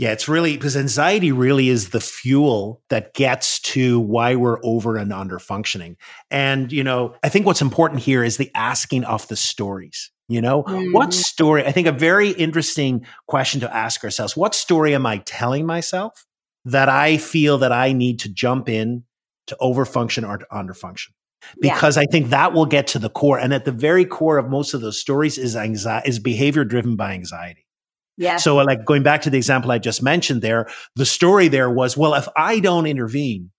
Yeah, 0.00 0.12
it's 0.12 0.28
really 0.28 0.56
because 0.56 0.78
anxiety 0.78 1.30
really 1.30 1.68
is 1.68 1.90
the 1.90 2.00
fuel 2.00 2.80
that 2.88 3.12
gets 3.12 3.60
to 3.60 4.00
why 4.00 4.34
we're 4.34 4.58
over 4.64 4.96
and 4.96 5.12
under 5.12 5.38
functioning. 5.38 5.98
And, 6.30 6.72
you 6.72 6.82
know, 6.82 7.16
I 7.22 7.28
think 7.28 7.44
what's 7.44 7.60
important 7.60 8.00
here 8.00 8.24
is 8.24 8.38
the 8.38 8.50
asking 8.54 9.04
of 9.04 9.28
the 9.28 9.36
stories. 9.36 10.10
You 10.26 10.40
know, 10.40 10.62
mm-hmm. 10.62 10.94
what 10.94 11.12
story? 11.12 11.66
I 11.66 11.72
think 11.72 11.86
a 11.86 11.92
very 11.92 12.30
interesting 12.30 13.04
question 13.26 13.60
to 13.60 13.76
ask 13.76 14.02
ourselves 14.02 14.34
what 14.34 14.54
story 14.54 14.94
am 14.94 15.04
I 15.04 15.18
telling 15.18 15.66
myself 15.66 16.24
that 16.64 16.88
I 16.88 17.18
feel 17.18 17.58
that 17.58 17.72
I 17.72 17.92
need 17.92 18.20
to 18.20 18.32
jump 18.32 18.70
in 18.70 19.04
to 19.48 19.56
overfunction 19.60 20.26
or 20.26 20.38
to 20.38 20.46
underfunction? 20.50 21.08
Because 21.60 21.98
yeah. 21.98 22.04
I 22.04 22.06
think 22.10 22.30
that 22.30 22.54
will 22.54 22.64
get 22.64 22.86
to 22.86 22.98
the 22.98 23.10
core. 23.10 23.38
And 23.38 23.52
at 23.52 23.66
the 23.66 23.72
very 23.72 24.06
core 24.06 24.38
of 24.38 24.48
most 24.48 24.72
of 24.72 24.80
those 24.80 24.98
stories 24.98 25.36
is 25.36 25.56
anxiety, 25.56 26.08
is 26.08 26.18
behavior 26.18 26.64
driven 26.64 26.96
by 26.96 27.12
anxiety. 27.12 27.66
Yeah. 28.20 28.36
So, 28.36 28.56
like 28.56 28.84
going 28.84 29.02
back 29.02 29.22
to 29.22 29.30
the 29.30 29.38
example 29.38 29.72
I 29.72 29.78
just 29.78 30.02
mentioned 30.02 30.42
there, 30.42 30.68
the 30.94 31.06
story 31.06 31.48
there 31.48 31.70
was, 31.70 31.96
well, 31.96 32.12
if 32.12 32.28
I 32.36 32.60
don't 32.60 32.86
intervene, 32.86 33.50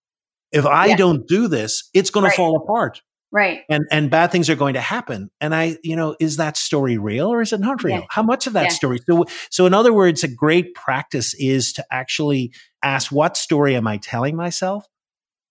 if 0.51 0.67
I 0.67 0.87
yeah. 0.87 0.97
don't 0.97 1.27
do 1.27 1.47
this, 1.47 1.89
it's 1.95 2.11
going 2.11 2.25
right. 2.25 2.29
to 2.29 2.37
fall 2.37 2.55
apart. 2.55 3.01
Right. 3.31 3.61
And 3.69 3.85
and 3.89 4.11
bad 4.11 4.31
things 4.31 4.51
are 4.51 4.55
going 4.55 4.75
to 4.75 4.81
happen. 4.81 5.31
And 5.41 5.55
I, 5.55 5.77
you 5.83 5.95
know, 5.95 6.15
is 6.19 6.37
that 6.37 6.57
story 6.57 6.99
real 6.99 7.33
or 7.33 7.41
is 7.41 7.53
it 7.53 7.59
not 7.59 7.83
real? 7.83 8.01
Yeah. 8.01 8.05
How 8.11 8.21
much 8.21 8.45
of 8.45 8.53
that 8.53 8.65
yeah. 8.65 8.69
story? 8.69 8.99
So 9.09 9.25
so 9.49 9.65
in 9.65 9.73
other 9.73 9.93
words, 9.93 10.23
a 10.23 10.27
great 10.27 10.75
practice 10.75 11.33
is 11.39 11.73
to 11.73 11.85
actually 11.91 12.53
ask 12.83 13.11
what 13.11 13.37
story 13.37 13.75
am 13.75 13.87
I 13.87 13.97
telling 13.97 14.35
myself? 14.35 14.85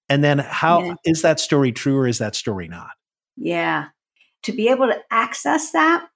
And 0.09 0.23
then 0.23 0.39
how 0.39 0.95
is 1.05 1.23
that 1.23 1.41
story 1.41 1.73
true 1.73 1.97
or 1.97 2.07
is 2.07 2.19
that 2.19 2.37
story 2.37 2.69
not? 2.69 2.91
Yeah. 3.37 3.87
To 4.45 4.53
be 4.53 4.69
able 4.69 4.87
to 4.87 4.99
access 5.11 5.73
that, 5.73 6.07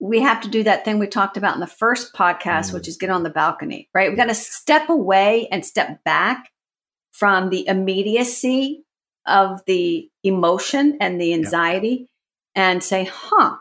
we 0.00 0.20
have 0.20 0.40
to 0.42 0.48
do 0.48 0.62
that 0.62 0.84
thing 0.84 0.98
we 0.98 1.06
talked 1.06 1.36
about 1.36 1.54
in 1.54 1.60
the 1.60 1.66
first 1.66 2.14
podcast, 2.14 2.70
mm. 2.70 2.74
which 2.74 2.88
is 2.88 2.96
get 2.96 3.10
on 3.10 3.24
the 3.24 3.30
balcony, 3.30 3.88
right? 3.94 4.10
We 4.10 4.16
got 4.16 4.26
to 4.26 4.34
step 4.34 4.88
away 4.88 5.48
and 5.50 5.64
step 5.64 6.02
back 6.04 6.50
from 7.12 7.50
the 7.50 7.66
immediacy 7.66 8.84
of 9.26 9.60
the 9.66 10.08
emotion 10.22 10.98
and 11.00 11.20
the 11.20 11.34
anxiety 11.34 12.08
yeah. 12.54 12.70
and 12.70 12.82
say, 12.82 13.10
huh, 13.12 13.56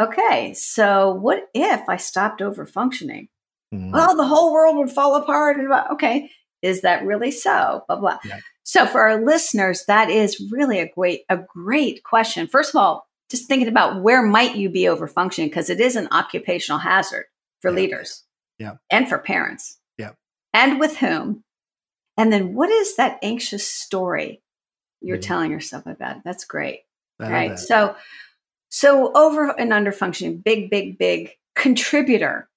okay, 0.00 0.54
so 0.54 1.12
what 1.12 1.48
if 1.54 1.88
I 1.88 1.96
stopped 1.96 2.42
over 2.42 2.66
functioning? 2.66 3.28
Mm. 3.72 3.92
Well, 3.92 4.16
the 4.16 4.26
whole 4.26 4.52
world 4.52 4.76
would 4.76 4.90
fall 4.90 5.14
apart. 5.14 5.58
And 5.58 5.72
okay, 5.92 6.30
is 6.62 6.82
that 6.82 7.04
really 7.04 7.30
so? 7.30 7.84
Blah 7.88 7.96
blah. 7.96 8.18
Yeah. 8.24 8.38
So 8.64 8.86
for 8.86 9.00
our 9.00 9.24
listeners, 9.24 9.84
that 9.86 10.10
is 10.10 10.42
really 10.50 10.80
a 10.80 10.88
great 10.88 11.22
a 11.28 11.36
great 11.38 12.02
question. 12.02 12.46
First 12.46 12.74
of 12.74 12.76
all, 12.80 13.05
just 13.30 13.48
thinking 13.48 13.68
about 13.68 14.02
where 14.02 14.22
might 14.22 14.56
you 14.56 14.68
be 14.68 14.88
over 14.88 15.06
functioning 15.08 15.48
because 15.48 15.70
it 15.70 15.80
is 15.80 15.96
an 15.96 16.08
occupational 16.10 16.78
hazard 16.78 17.24
for 17.60 17.70
yeah. 17.70 17.76
leaders 17.76 18.24
yeah. 18.58 18.72
and 18.90 19.08
for 19.08 19.18
parents. 19.18 19.78
Yeah. 19.98 20.12
And 20.52 20.78
with 20.78 20.98
whom? 20.98 21.42
And 22.16 22.32
then 22.32 22.54
what 22.54 22.70
is 22.70 22.96
that 22.96 23.18
anxious 23.22 23.66
story 23.66 24.42
you're 25.00 25.16
mm-hmm. 25.16 25.22
telling 25.22 25.50
yourself 25.50 25.86
about? 25.86 26.24
That's 26.24 26.44
great. 26.44 26.80
right. 27.18 27.50
That. 27.50 27.58
So 27.58 27.96
so 28.68 29.12
over 29.14 29.48
and 29.58 29.72
under 29.72 29.92
functioning, 29.92 30.38
big, 30.38 30.70
big, 30.70 30.98
big 30.98 31.30
contributor 31.54 32.48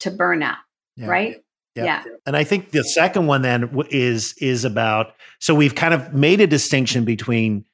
to 0.00 0.10
burnout. 0.10 0.58
Yeah. 0.96 1.06
Right. 1.06 1.36
Yeah. 1.74 1.84
yeah. 1.84 2.02
And 2.24 2.36
I 2.36 2.44
think 2.44 2.70
the 2.70 2.84
second 2.84 3.26
one 3.26 3.42
then 3.42 3.70
is 3.90 4.34
is 4.40 4.64
about 4.64 5.12
so 5.40 5.54
we've 5.54 5.74
kind 5.74 5.92
of 5.92 6.14
made 6.14 6.40
a 6.40 6.46
distinction 6.46 7.04
between 7.04 7.64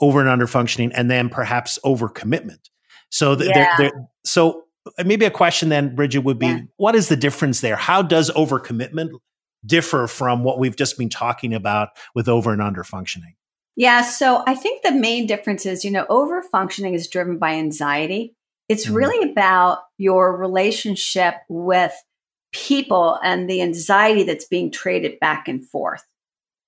over 0.00 0.20
and 0.20 0.28
under 0.28 0.46
functioning 0.46 0.92
and 0.92 1.10
then 1.10 1.28
perhaps 1.28 1.78
over 1.84 2.08
commitment. 2.08 2.70
So 3.10 3.34
th- 3.34 3.48
yeah. 3.48 3.76
they're, 3.76 3.90
they're, 3.90 4.08
so 4.24 4.64
uh, 4.98 5.04
maybe 5.04 5.24
a 5.24 5.30
question 5.30 5.68
then 5.68 5.96
Bridgette 5.96 6.24
would 6.24 6.38
be 6.38 6.46
yeah. 6.46 6.60
what 6.76 6.94
is 6.94 7.08
the 7.08 7.16
difference 7.16 7.60
there? 7.60 7.76
How 7.76 8.02
does 8.02 8.30
over 8.34 8.58
commitment 8.58 9.12
differ 9.66 10.06
from 10.06 10.44
what 10.44 10.58
we've 10.58 10.76
just 10.76 10.98
been 10.98 11.08
talking 11.08 11.54
about 11.54 11.90
with 12.14 12.28
over 12.28 12.52
and 12.52 12.62
under 12.62 12.84
functioning? 12.84 13.34
Yeah, 13.76 14.02
so 14.02 14.42
I 14.46 14.54
think 14.54 14.82
the 14.82 14.92
main 14.92 15.26
difference 15.26 15.64
is, 15.64 15.84
you 15.84 15.90
know, 15.92 16.04
over 16.08 16.42
functioning 16.42 16.94
is 16.94 17.06
driven 17.06 17.38
by 17.38 17.54
anxiety. 17.54 18.34
It's 18.68 18.86
mm-hmm. 18.86 18.94
really 18.94 19.30
about 19.30 19.78
your 19.98 20.36
relationship 20.36 21.34
with 21.48 21.92
people 22.52 23.18
and 23.22 23.48
the 23.48 23.62
anxiety 23.62 24.24
that's 24.24 24.46
being 24.46 24.72
traded 24.72 25.20
back 25.20 25.48
and 25.48 25.64
forth. 25.64 26.02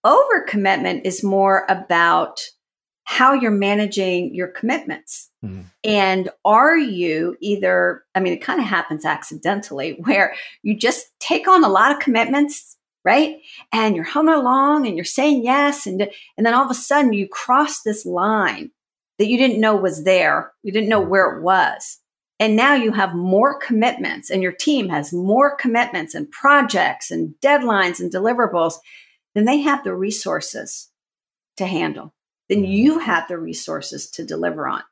Over 0.04 0.42
commitment 0.42 1.04
is 1.04 1.25
more 1.25 1.66
about 1.68 2.40
how 3.10 3.34
you're 3.34 3.50
managing 3.50 4.32
your 4.32 4.46
commitments. 4.46 5.30
Mm-hmm. 5.44 5.62
And 5.82 6.30
are 6.44 6.78
you 6.78 7.36
either, 7.40 8.04
I 8.14 8.20
mean, 8.20 8.32
it 8.32 8.40
kind 8.40 8.60
of 8.60 8.66
happens 8.66 9.04
accidentally 9.04 9.98
where 10.04 10.32
you 10.62 10.78
just 10.78 11.06
take 11.18 11.48
on 11.48 11.64
a 11.64 11.68
lot 11.68 11.90
of 11.90 11.98
commitments, 11.98 12.76
right? 13.04 13.38
And 13.72 13.96
you're 13.96 14.04
humming 14.04 14.36
along 14.36 14.86
and 14.86 14.94
you're 14.94 15.04
saying 15.04 15.42
yes. 15.42 15.88
And, 15.88 16.02
and 16.36 16.46
then 16.46 16.54
all 16.54 16.64
of 16.64 16.70
a 16.70 16.74
sudden 16.74 17.12
you 17.12 17.26
cross 17.26 17.82
this 17.82 18.06
line 18.06 18.70
that 19.18 19.26
you 19.26 19.36
didn't 19.36 19.60
know 19.60 19.74
was 19.74 20.04
there. 20.04 20.52
You 20.62 20.70
didn't 20.70 20.88
know 20.88 21.00
where 21.00 21.36
it 21.36 21.42
was. 21.42 21.98
And 22.38 22.54
now 22.54 22.74
you 22.74 22.92
have 22.92 23.12
more 23.16 23.58
commitments 23.58 24.30
and 24.30 24.40
your 24.40 24.52
team 24.52 24.88
has 24.88 25.12
more 25.12 25.56
commitments 25.56 26.14
and 26.14 26.30
projects 26.30 27.10
and 27.10 27.34
deadlines 27.42 27.98
and 27.98 28.12
deliverables 28.12 28.74
than 29.34 29.46
they 29.46 29.58
have 29.58 29.82
the 29.82 29.96
resources 29.96 30.90
to 31.56 31.66
handle 31.66 32.14
then 32.50 32.64
you 32.64 32.99
have 32.99 33.28
the 33.28 33.38
resources 33.38 34.11
to 34.11 34.25
deliver 34.25 34.69
on. 34.69 34.83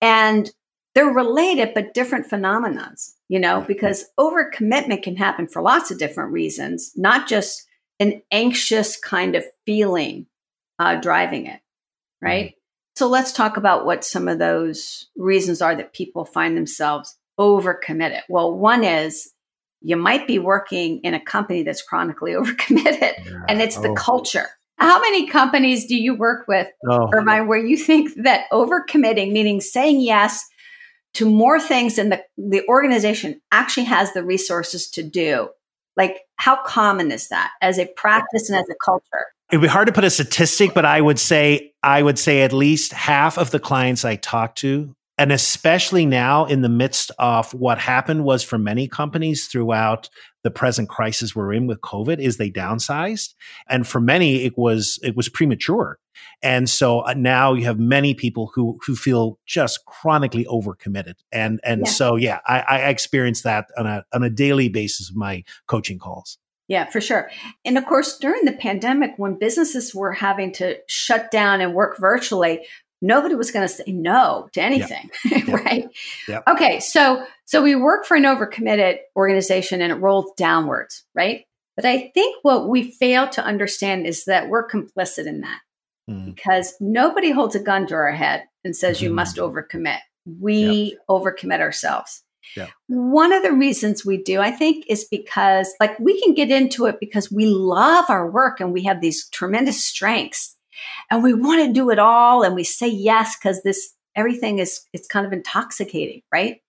And 0.00 0.50
they're 0.94 1.06
related, 1.06 1.74
but 1.74 1.94
different 1.94 2.28
phenomenons, 2.28 3.14
you 3.28 3.38
know, 3.38 3.60
because 3.66 4.06
overcommitment 4.18 5.02
can 5.02 5.16
happen 5.16 5.46
for 5.46 5.62
lots 5.62 5.90
of 5.90 5.98
different 5.98 6.32
reasons, 6.32 6.92
not 6.96 7.28
just 7.28 7.66
an 7.98 8.22
anxious 8.32 8.96
kind 8.96 9.36
of 9.36 9.44
feeling 9.66 10.26
uh, 10.78 10.94
driving 10.96 11.46
it, 11.46 11.60
right? 12.22 12.46
Mm-hmm. 12.46 12.56
So 12.96 13.08
let's 13.08 13.32
talk 13.32 13.56
about 13.56 13.84
what 13.84 14.04
some 14.04 14.26
of 14.26 14.38
those 14.38 15.08
reasons 15.16 15.60
are 15.60 15.74
that 15.74 15.92
people 15.92 16.24
find 16.24 16.56
themselves 16.56 17.16
overcommitted. 17.38 18.22
Well, 18.28 18.56
one 18.56 18.84
is 18.84 19.32
you 19.80 19.96
might 19.96 20.26
be 20.26 20.38
working 20.38 21.00
in 21.02 21.14
a 21.14 21.20
company 21.20 21.62
that's 21.62 21.82
chronically 21.82 22.32
overcommitted, 22.34 23.24
yeah. 23.24 23.44
and 23.48 23.60
it's 23.60 23.78
the 23.78 23.90
oh. 23.90 23.94
culture 23.94 24.48
how 24.80 25.00
many 25.00 25.26
companies 25.26 25.86
do 25.86 25.94
you 25.94 26.14
work 26.14 26.48
with, 26.48 26.66
oh. 26.88 27.10
Irvine, 27.12 27.46
where 27.46 27.58
you 27.58 27.76
think 27.76 28.10
that 28.22 28.46
overcommitting, 28.50 29.32
meaning 29.32 29.60
saying 29.60 30.00
yes 30.00 30.44
to 31.14 31.28
more 31.28 31.60
things 31.60 31.96
than 31.96 32.08
the, 32.08 32.22
the 32.38 32.66
organization 32.66 33.40
actually 33.52 33.84
has 33.84 34.12
the 34.12 34.24
resources 34.24 34.88
to 34.90 35.02
do? 35.02 35.50
Like, 35.96 36.20
how 36.36 36.62
common 36.64 37.12
is 37.12 37.28
that 37.28 37.50
as 37.60 37.78
a 37.78 37.86
practice 37.86 38.48
and 38.48 38.58
as 38.58 38.68
a 38.70 38.74
culture? 38.82 39.26
It'd 39.52 39.60
be 39.60 39.68
hard 39.68 39.88
to 39.88 39.92
put 39.92 40.04
a 40.04 40.10
statistic, 40.10 40.72
but 40.72 40.84
I 40.84 41.00
would 41.00 41.18
say 41.18 41.74
I 41.82 42.02
would 42.02 42.18
say 42.18 42.42
at 42.42 42.52
least 42.52 42.92
half 42.92 43.36
of 43.36 43.50
the 43.50 43.58
clients 43.58 44.04
I 44.04 44.16
talk 44.16 44.54
to 44.56 44.94
and 45.20 45.32
especially 45.32 46.06
now 46.06 46.46
in 46.46 46.62
the 46.62 46.70
midst 46.70 47.10
of 47.18 47.52
what 47.52 47.78
happened 47.78 48.24
was 48.24 48.42
for 48.42 48.56
many 48.56 48.88
companies 48.88 49.48
throughout 49.48 50.08
the 50.42 50.50
present 50.50 50.88
crisis 50.88 51.34
we're 51.34 51.52
in 51.52 51.66
with 51.66 51.80
covid 51.80 52.18
is 52.18 52.36
they 52.36 52.50
downsized 52.50 53.34
and 53.68 53.86
for 53.86 54.00
many 54.00 54.44
it 54.44 54.56
was 54.56 54.98
it 55.02 55.16
was 55.16 55.28
premature 55.28 55.98
and 56.42 56.68
so 56.68 57.00
uh, 57.00 57.14
now 57.16 57.54
you 57.54 57.64
have 57.64 57.78
many 57.78 58.14
people 58.14 58.50
who 58.54 58.78
who 58.86 58.94
feel 58.94 59.38
just 59.46 59.84
chronically 59.86 60.44
overcommitted 60.46 61.14
and 61.32 61.60
and 61.64 61.82
yeah. 61.84 61.90
so 61.90 62.16
yeah 62.16 62.40
I, 62.46 62.60
I 62.60 62.78
experience 62.88 63.42
that 63.42 63.66
on 63.76 63.86
a 63.86 64.04
on 64.12 64.22
a 64.22 64.30
daily 64.30 64.68
basis 64.68 65.10
of 65.10 65.16
my 65.16 65.44
coaching 65.66 65.98
calls 65.98 66.38
yeah, 66.70 66.88
for 66.88 67.00
sure. 67.00 67.28
And 67.64 67.76
of 67.76 67.84
course, 67.84 68.16
during 68.16 68.44
the 68.44 68.52
pandemic, 68.52 69.14
when 69.16 69.36
businesses 69.40 69.92
were 69.92 70.12
having 70.12 70.52
to 70.52 70.76
shut 70.86 71.32
down 71.32 71.60
and 71.60 71.74
work 71.74 71.98
virtually, 71.98 72.64
nobody 73.00 73.34
was 73.34 73.50
going 73.50 73.66
to 73.66 73.72
say 73.72 73.84
no 73.92 74.48
to 74.52 74.60
anything 74.60 75.10
right 75.48 75.88
yeah. 76.28 76.40
okay 76.48 76.80
so 76.80 77.24
so 77.44 77.62
we 77.62 77.74
work 77.74 78.04
for 78.04 78.16
an 78.16 78.24
overcommitted 78.24 78.98
organization 79.16 79.80
and 79.80 79.92
it 79.92 79.96
rolls 79.96 80.30
downwards 80.36 81.04
right 81.14 81.44
but 81.76 81.84
i 81.84 82.10
think 82.14 82.36
what 82.42 82.68
we 82.68 82.90
fail 82.90 83.28
to 83.28 83.44
understand 83.44 84.06
is 84.06 84.24
that 84.24 84.48
we're 84.48 84.68
complicit 84.68 85.26
in 85.26 85.40
that 85.40 85.60
mm. 86.08 86.26
because 86.26 86.74
nobody 86.80 87.30
holds 87.30 87.54
a 87.54 87.60
gun 87.60 87.86
to 87.86 87.94
our 87.94 88.12
head 88.12 88.44
and 88.64 88.76
says 88.76 88.98
mm. 88.98 89.02
you 89.02 89.10
must 89.10 89.36
mm-hmm. 89.36 89.56
overcommit 89.56 89.98
we 90.40 90.92
yep. 90.92 90.98
overcommit 91.08 91.60
ourselves 91.60 92.22
Yeah. 92.56 92.68
One 92.88 93.32
of 93.32 93.42
the 93.42 93.52
reasons 93.52 94.04
we 94.04 94.22
do, 94.22 94.40
I 94.40 94.50
think, 94.50 94.84
is 94.88 95.04
because 95.04 95.72
like 95.80 95.98
we 95.98 96.20
can 96.20 96.34
get 96.34 96.50
into 96.50 96.86
it 96.86 96.98
because 97.00 97.30
we 97.30 97.46
love 97.46 98.06
our 98.08 98.30
work 98.30 98.60
and 98.60 98.72
we 98.72 98.84
have 98.84 99.00
these 99.00 99.28
tremendous 99.28 99.84
strengths 99.84 100.56
and 101.10 101.22
we 101.22 101.34
want 101.34 101.66
to 101.66 101.72
do 101.72 101.90
it 101.90 101.98
all 101.98 102.42
and 102.42 102.54
we 102.54 102.64
say 102.64 102.88
yes 102.88 103.36
because 103.36 103.62
this 103.62 103.94
everything 104.16 104.58
is 104.58 104.82
it's 104.92 105.08
kind 105.08 105.26
of 105.26 105.32
intoxicating, 105.32 106.22
right? 106.32 106.60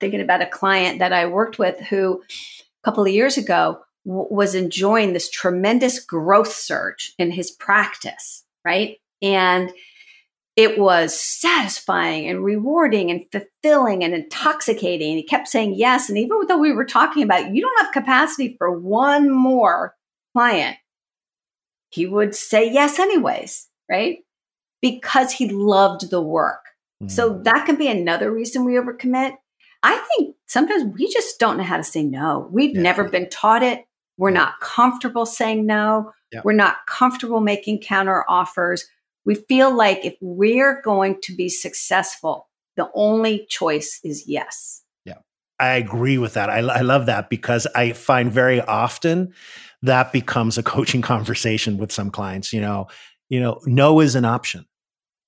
Thinking 0.00 0.20
about 0.20 0.42
a 0.42 0.46
client 0.46 0.98
that 0.98 1.12
I 1.12 1.26
worked 1.26 1.58
with 1.58 1.78
who 1.80 2.22
a 2.28 2.84
couple 2.84 3.04
of 3.04 3.12
years 3.12 3.36
ago 3.36 3.80
w- 4.06 4.28
was 4.30 4.54
enjoying 4.54 5.12
this 5.12 5.30
tremendous 5.30 6.04
growth 6.04 6.52
surge 6.52 7.14
in 7.18 7.30
his 7.30 7.50
practice, 7.50 8.44
right? 8.64 8.96
And 9.22 9.72
it 10.56 10.78
was 10.78 11.18
satisfying 11.20 12.28
and 12.28 12.42
rewarding 12.42 13.10
and 13.10 13.26
fulfilling 13.30 14.02
and 14.02 14.14
intoxicating. 14.14 15.16
He 15.16 15.22
kept 15.22 15.48
saying 15.48 15.74
yes. 15.74 16.08
And 16.08 16.16
even 16.16 16.46
though 16.48 16.56
we 16.56 16.72
were 16.72 16.86
talking 16.86 17.22
about 17.22 17.54
you 17.54 17.60
don't 17.60 17.84
have 17.84 17.92
capacity 17.92 18.56
for 18.56 18.70
one 18.70 19.30
more 19.30 19.94
client, 20.34 20.78
he 21.90 22.06
would 22.06 22.34
say 22.34 22.70
yes 22.70 22.98
anyways, 22.98 23.68
right? 23.90 24.18
Because 24.82 25.32
he 25.32 25.48
loved 25.48 26.10
the 26.10 26.20
work. 26.20 26.64
Mm-hmm. 27.02 27.08
So 27.08 27.40
that 27.44 27.66
can 27.66 27.76
be 27.76 27.88
another 27.88 28.30
reason 28.30 28.64
we 28.64 28.72
overcommit. 28.72 29.36
I 29.82 29.96
think 30.16 30.36
sometimes 30.46 30.84
we 30.94 31.08
just 31.08 31.38
don't 31.38 31.58
know 31.58 31.64
how 31.64 31.76
to 31.76 31.84
say 31.84 32.02
no. 32.02 32.48
We've 32.50 32.74
yeah. 32.74 32.82
never 32.82 33.04
been 33.04 33.28
taught 33.28 33.62
it. 33.62 33.84
We're 34.16 34.30
yeah. 34.30 34.40
not 34.40 34.60
comfortable 34.60 35.26
saying 35.26 35.66
no. 35.66 36.12
Yeah. 36.32 36.40
We're 36.44 36.52
not 36.52 36.86
comfortable 36.86 37.40
making 37.40 37.80
counter 37.80 38.24
offers 38.28 38.86
we 39.26 39.34
feel 39.34 39.76
like 39.76 40.04
if 40.04 40.14
we're 40.22 40.80
going 40.80 41.20
to 41.22 41.34
be 41.34 41.50
successful, 41.50 42.48
the 42.76 42.88
only 42.94 43.44
choice 43.50 44.00
is 44.04 44.26
yes. 44.26 44.82
Yeah, 45.04 45.18
I 45.58 45.72
agree 45.72 46.16
with 46.16 46.34
that. 46.34 46.48
I, 46.48 46.58
I 46.58 46.80
love 46.80 47.06
that 47.06 47.28
because 47.28 47.66
I 47.74 47.92
find 47.92 48.32
very 48.32 48.60
often 48.60 49.34
that 49.86 50.12
becomes 50.12 50.58
a 50.58 50.62
coaching 50.62 51.02
conversation 51.12 51.78
with 51.78 51.92
some 51.92 52.10
clients. 52.10 52.52
You 52.52 52.60
know, 52.60 52.88
you 53.28 53.40
know, 53.40 53.60
no 53.66 54.00
is 54.00 54.14
an 54.14 54.24
option. 54.24 54.66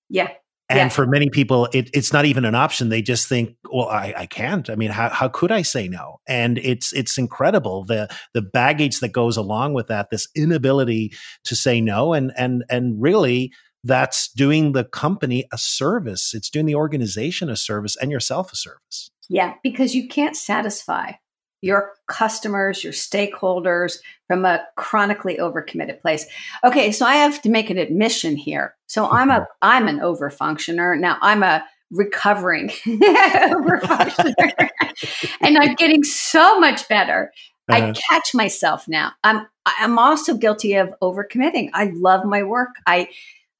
Yeah. 0.08 0.28
And 0.70 0.78
yeah. 0.78 0.88
for 0.90 1.06
many 1.06 1.30
people, 1.30 1.66
it, 1.72 1.88
it's 1.94 2.12
not 2.12 2.26
even 2.26 2.44
an 2.44 2.54
option. 2.54 2.90
They 2.90 3.00
just 3.00 3.26
think, 3.26 3.56
"Well, 3.72 3.88
I, 3.88 4.12
I 4.14 4.26
can't. 4.26 4.68
I 4.68 4.74
mean, 4.74 4.90
how, 4.90 5.08
how 5.08 5.28
could 5.28 5.50
I 5.50 5.62
say 5.62 5.88
no?" 5.88 6.20
And 6.28 6.58
it's 6.58 6.92
it's 6.92 7.16
incredible 7.16 7.84
the 7.84 8.06
the 8.34 8.42
baggage 8.42 9.00
that 9.00 9.12
goes 9.12 9.38
along 9.38 9.72
with 9.72 9.86
that. 9.86 10.10
This 10.10 10.28
inability 10.36 11.14
to 11.44 11.56
say 11.56 11.80
no, 11.80 12.12
and 12.12 12.32
and 12.36 12.64
and 12.68 13.00
really, 13.00 13.50
that's 13.82 14.30
doing 14.32 14.72
the 14.72 14.84
company 14.84 15.46
a 15.54 15.56
service. 15.56 16.34
It's 16.34 16.50
doing 16.50 16.66
the 16.66 16.74
organization 16.74 17.48
a 17.48 17.56
service 17.56 17.96
and 17.96 18.10
yourself 18.10 18.52
a 18.52 18.56
service. 18.56 19.10
Yeah, 19.30 19.54
because 19.62 19.94
you 19.94 20.06
can't 20.06 20.36
satisfy 20.36 21.12
your 21.60 21.92
customers, 22.06 22.84
your 22.84 22.92
stakeholders 22.92 23.98
from 24.26 24.44
a 24.44 24.64
chronically 24.76 25.38
overcommitted 25.38 26.00
place. 26.00 26.26
Okay, 26.64 26.92
so 26.92 27.04
I 27.04 27.14
have 27.16 27.42
to 27.42 27.48
make 27.48 27.70
an 27.70 27.78
admission 27.78 28.36
here. 28.36 28.76
So 28.86 29.10
I'm 29.10 29.30
a 29.30 29.46
I'm 29.62 29.88
an 29.88 29.98
overfunctioner. 29.98 30.98
Now 30.98 31.18
I'm 31.20 31.42
a 31.42 31.64
recovering 31.90 32.68
overfunctioner. 32.86 34.68
and 35.40 35.58
I'm 35.58 35.74
getting 35.74 36.04
so 36.04 36.60
much 36.60 36.86
better. 36.88 37.32
Uh-huh. 37.68 37.88
I 37.88 37.92
catch 37.92 38.34
myself 38.34 38.86
now. 38.88 39.12
I'm 39.24 39.46
I'm 39.66 39.98
also 39.98 40.36
guilty 40.36 40.74
of 40.74 40.94
overcommitting. 41.02 41.70
I 41.74 41.90
love 41.94 42.24
my 42.24 42.42
work. 42.42 42.70
I 42.86 43.08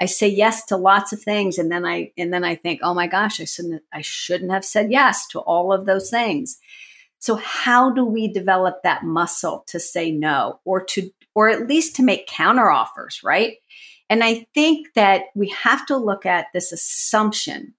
I 0.01 0.07
say 0.07 0.29
yes 0.29 0.65
to 0.67 0.77
lots 0.77 1.13
of 1.13 1.21
things 1.21 1.59
and 1.59 1.71
then 1.73 1.85
I 1.85 2.13
and 2.17 2.33
then 2.33 2.45
I 2.45 2.55
think, 2.55 2.81
"Oh 2.83 2.95
my 2.95 3.09
gosh, 3.09 3.41
I 3.41 3.45
shouldn't 3.45 3.83
I 3.93 4.03
shouldn't 4.03 4.53
have 4.53 4.65
said 4.65 4.91
yes 4.93 5.27
to 5.29 5.41
all 5.41 5.73
of 5.73 5.87
those 5.87 6.11
things." 6.11 6.59
So 7.19 7.37
how 7.37 7.91
do 7.91 8.05
we 8.05 8.29
develop 8.29 8.83
that 8.83 9.05
muscle 9.05 9.65
to 9.69 9.81
say 9.81 10.11
no 10.11 10.61
or 10.65 10.85
to 10.85 11.11
or 11.35 11.49
at 11.49 11.69
least 11.69 11.97
to 11.97 12.03
make 12.03 12.29
counteroffers, 12.29 13.23
right? 13.23 13.57
And 14.11 14.25
I 14.25 14.47
think 14.55 14.89
that 14.95 15.25
we 15.35 15.49
have 15.51 15.85
to 15.87 15.97
look 15.97 16.27
at 16.27 16.47
this 16.55 16.73
assumption. 16.73 17.75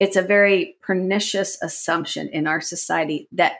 It's 0.00 0.16
a 0.16 0.22
very 0.22 0.76
pernicious 0.82 1.58
assumption 1.62 2.28
in 2.28 2.46
our 2.46 2.60
society 2.60 3.28
that 3.32 3.54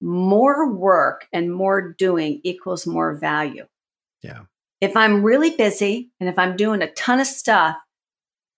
more 0.00 0.72
work 0.72 1.26
and 1.32 1.52
more 1.52 1.94
doing 1.96 2.40
equals 2.44 2.86
more 2.86 3.14
value. 3.14 3.66
Yeah 4.22 4.42
if 4.82 4.96
I'm 4.96 5.22
really 5.22 5.50
busy 5.50 6.10
and 6.18 6.28
if 6.28 6.36
I'm 6.40 6.56
doing 6.56 6.82
a 6.82 6.90
ton 6.90 7.20
of 7.20 7.26
stuff, 7.28 7.76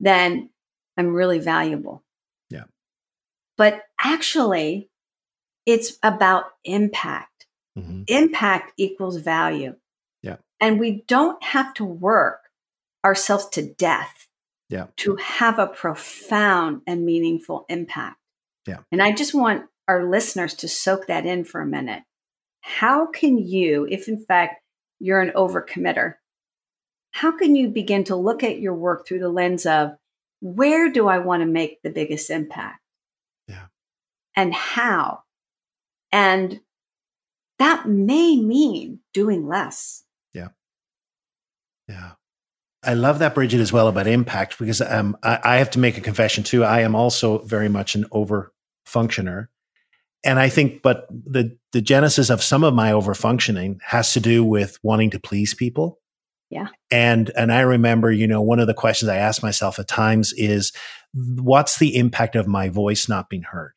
then 0.00 0.48
I'm 0.96 1.12
really 1.12 1.38
valuable. 1.38 2.02
Yeah. 2.48 2.64
But 3.58 3.82
actually, 4.00 4.88
it's 5.66 5.98
about 6.02 6.44
impact. 6.64 7.46
Mm-hmm. 7.78 8.02
Impact 8.06 8.72
equals 8.76 9.16
value. 9.16 9.74
Yeah. 10.22 10.36
And 10.60 10.78
we 10.78 11.04
don't 11.08 11.42
have 11.42 11.74
to 11.74 11.84
work 11.84 12.40
ourselves 13.04 13.48
to 13.50 13.62
death 13.62 14.24
yeah. 14.68 14.86
to 14.96 15.16
have 15.16 15.58
a 15.58 15.66
profound 15.66 16.82
and 16.86 17.04
meaningful 17.04 17.66
impact. 17.68 18.16
Yeah. 18.66 18.78
And 18.90 19.02
I 19.02 19.12
just 19.12 19.34
want 19.34 19.66
our 19.86 20.08
listeners 20.08 20.54
to 20.54 20.68
soak 20.68 21.06
that 21.06 21.26
in 21.26 21.44
for 21.44 21.60
a 21.60 21.66
minute. 21.66 22.02
How 22.60 23.06
can 23.06 23.38
you, 23.38 23.86
if 23.90 24.08
in 24.08 24.18
fact 24.18 24.62
you're 24.98 25.20
an 25.20 25.32
overcommitter, 25.36 26.14
how 27.10 27.36
can 27.36 27.54
you 27.54 27.68
begin 27.68 28.04
to 28.04 28.16
look 28.16 28.42
at 28.42 28.58
your 28.58 28.74
work 28.74 29.06
through 29.06 29.20
the 29.20 29.28
lens 29.28 29.66
of 29.66 29.92
where 30.40 30.90
do 30.90 31.06
I 31.08 31.18
want 31.18 31.42
to 31.42 31.46
make 31.46 31.82
the 31.82 31.90
biggest 31.90 32.30
impact? 32.30 32.80
Yeah. 33.46 33.66
And 34.34 34.52
how? 34.52 35.22
And 36.14 36.60
that 37.58 37.88
may 37.88 38.36
mean 38.36 39.00
doing 39.12 39.46
less. 39.46 40.04
Yeah. 40.32 40.48
Yeah. 41.88 42.12
I 42.82 42.94
love 42.94 43.18
that, 43.18 43.34
Bridgette, 43.34 43.60
as 43.60 43.72
well 43.72 43.88
about 43.88 44.06
impact 44.06 44.58
because 44.58 44.80
um, 44.80 45.16
I, 45.22 45.40
I 45.42 45.56
have 45.56 45.70
to 45.70 45.78
make 45.78 45.98
a 45.98 46.02
confession 46.02 46.44
too. 46.44 46.62
I 46.64 46.80
am 46.80 46.94
also 46.94 47.38
very 47.38 47.68
much 47.68 47.94
an 47.94 48.06
over 48.12 48.52
functioner 48.86 49.48
and 50.24 50.38
I 50.40 50.48
think, 50.48 50.82
but 50.82 51.06
the 51.10 51.56
the 51.72 51.82
genesis 51.82 52.30
of 52.30 52.42
some 52.42 52.64
of 52.64 52.74
my 52.74 52.92
over 52.92 53.14
functioning 53.14 53.78
has 53.84 54.14
to 54.14 54.20
do 54.20 54.42
with 54.42 54.78
wanting 54.82 55.10
to 55.10 55.20
please 55.20 55.54
people. 55.54 56.00
Yeah. 56.50 56.68
And 56.90 57.30
and 57.36 57.52
I 57.52 57.60
remember, 57.60 58.10
you 58.10 58.26
know, 58.26 58.40
one 58.40 58.58
of 58.58 58.66
the 58.66 58.74
questions 58.74 59.10
I 59.10 59.16
ask 59.16 59.42
myself 59.42 59.78
at 59.78 59.86
times 59.86 60.32
is, 60.32 60.72
what's 61.12 61.78
the 61.78 61.96
impact 61.96 62.36
of 62.36 62.48
my 62.48 62.70
voice 62.70 63.08
not 63.08 63.28
being 63.28 63.42
heard? 63.42 63.73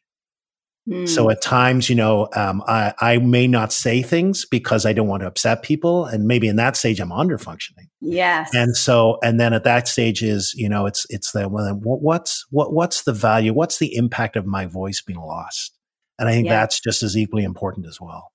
Mm. 0.88 1.08
So 1.08 1.30
at 1.30 1.42
times, 1.42 1.90
you 1.90 1.96
know, 1.96 2.30
um, 2.34 2.64
I, 2.68 2.94
I 3.00 3.18
may 3.18 3.46
not 3.48 3.74
say 3.74 4.02
things 4.02 4.46
because 4.46 4.86
I 4.86 4.94
don't 4.94 5.08
want 5.08 5.22
to 5.22 5.28
upset 5.28 5.62
people, 5.62 6.06
and 6.06 6.26
maybe 6.26 6.48
in 6.48 6.56
that 6.56 6.78
stage 6.78 7.00
I'm 7.00 7.12
under 7.12 7.38
functioning. 7.38 7.90
Yes. 8.00 8.54
And 8.54 8.76
so, 8.76 9.18
and 9.22 9.40
then 9.40 9.54
at 9.54 9.66
that 9.66 9.88
stage 9.88 10.24
is, 10.24 10.54
you 10.56 10.70
know, 10.70 10.86
it's 10.86 11.06
it's 11.10 11.32
the 11.32 11.50
well, 11.50 11.78
what's 11.82 12.46
what 12.52 12.74
what's 12.74 13.04
the 13.04 13.14
value? 13.14 13.54
What's 13.54 13.80
the 13.80 13.96
impact 13.96 14.38
of 14.38 14.46
my 14.46 14.66
voice 14.66 15.02
being 15.02 15.20
lost? 15.20 15.78
And 16.20 16.30
I 16.30 16.32
think 16.32 16.48
yeah. 16.48 16.54
that's 16.54 16.80
just 16.80 17.04
as 17.04 17.18
equally 17.18 17.44
important 17.44 17.86
as 17.86 18.00
well. 18.00 18.32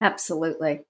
Absolutely. 0.00 0.80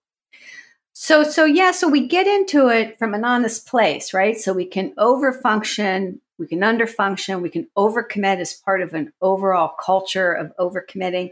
So, 0.97 1.25
so 1.25 1.45
yeah, 1.45 1.73
so 1.73 1.89
we 1.89 2.07
get 2.07 2.27
into 2.27 2.69
it 2.69 2.99
from 2.99 3.15
an 3.15 3.25
honest 3.25 3.67
place, 3.67 4.15
right? 4.15 4.37
So 4.37 4.53
we 4.53 4.65
can 4.65 4.95
overfunction, 4.95 6.21
we 6.39 6.47
can 6.47 6.61
underfunction, 6.61 7.43
we 7.43 7.51
can 7.51 7.69
overcommit 7.77 8.39
as 8.39 8.55
part 8.55 8.83
of 8.83 8.95
an 8.95 9.13
overall 9.21 9.69
culture 9.69 10.33
of 10.33 10.53
overcommitting. 10.59 11.31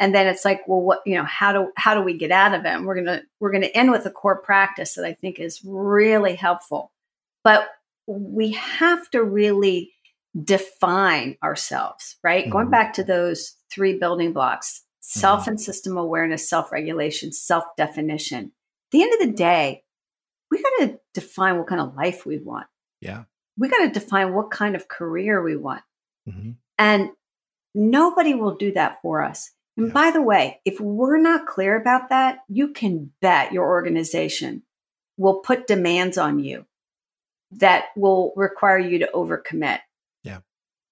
And 0.00 0.14
then 0.14 0.26
it's 0.26 0.44
like, 0.44 0.66
well, 0.66 0.80
what, 0.80 1.00
you 1.04 1.16
know, 1.16 1.24
how 1.24 1.52
do, 1.52 1.72
how 1.76 1.94
do 1.94 2.02
we 2.02 2.16
get 2.16 2.30
out 2.30 2.54
of 2.54 2.64
it? 2.64 2.68
And 2.68 2.86
we're 2.86 2.94
going 2.94 3.06
to, 3.06 3.22
we're 3.40 3.50
going 3.50 3.62
to 3.62 3.76
end 3.76 3.90
with 3.90 4.06
a 4.06 4.10
core 4.10 4.40
practice 4.40 4.94
that 4.94 5.04
I 5.04 5.14
think 5.14 5.38
is 5.38 5.60
really 5.64 6.36
helpful. 6.36 6.92
But 7.44 7.68
we 8.06 8.52
have 8.52 9.10
to 9.10 9.22
really 9.22 9.92
define 10.44 11.36
ourselves, 11.42 12.16
right? 12.22 12.44
Mm-hmm. 12.44 12.52
Going 12.52 12.70
back 12.70 12.94
to 12.94 13.04
those 13.04 13.56
three 13.70 13.98
building 13.98 14.32
blocks 14.32 14.82
self 15.00 15.42
mm-hmm. 15.42 15.50
and 15.50 15.60
system 15.60 15.96
awareness, 15.96 16.48
self 16.48 16.72
regulation, 16.72 17.32
self 17.32 17.64
definition. 17.76 18.44
At 18.44 18.90
the 18.92 19.02
end 19.02 19.12
of 19.14 19.28
the 19.28 19.34
day, 19.34 19.84
we 20.50 20.62
got 20.62 20.86
to 20.86 21.00
define 21.12 21.58
what 21.58 21.66
kind 21.66 21.80
of 21.80 21.94
life 21.94 22.24
we 22.24 22.38
want. 22.38 22.66
Yeah. 23.00 23.24
We 23.58 23.68
got 23.68 23.78
to 23.78 23.90
define 23.90 24.32
what 24.34 24.50
kind 24.50 24.76
of 24.76 24.88
career 24.88 25.42
we 25.42 25.56
want. 25.56 25.82
Mm-hmm. 26.28 26.52
And 26.78 27.10
nobody 27.74 28.34
will 28.34 28.54
do 28.54 28.72
that 28.72 29.02
for 29.02 29.22
us. 29.22 29.50
And 29.76 29.88
yeah. 29.88 29.92
by 29.92 30.10
the 30.10 30.22
way, 30.22 30.60
if 30.64 30.80
we're 30.80 31.18
not 31.18 31.46
clear 31.46 31.76
about 31.80 32.10
that, 32.10 32.40
you 32.48 32.72
can 32.72 33.12
bet 33.20 33.52
your 33.52 33.66
organization 33.66 34.62
will 35.16 35.40
put 35.40 35.66
demands 35.66 36.16
on 36.18 36.38
you 36.38 36.64
that 37.52 37.86
will 37.96 38.32
require 38.36 38.78
you 38.78 38.98
to 39.00 39.10
overcommit 39.14 39.80
Yeah. 40.22 40.40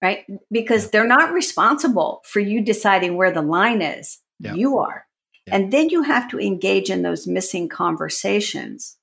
right? 0.02 0.24
Because 0.50 0.84
yeah. 0.84 0.90
they're 0.92 1.06
not 1.06 1.32
responsible 1.32 2.22
for 2.24 2.40
you 2.40 2.62
deciding 2.62 3.16
where 3.16 3.30
the 3.30 3.42
line 3.42 3.82
is. 3.82 4.18
Yeah. 4.40 4.54
You 4.54 4.78
are. 4.78 5.06
And 5.48 5.72
then 5.72 5.90
you 5.90 6.02
have 6.02 6.28
to 6.30 6.40
engage 6.40 6.90
in 6.90 7.02
those 7.02 7.26
missing 7.26 7.68
conversations 7.68 8.95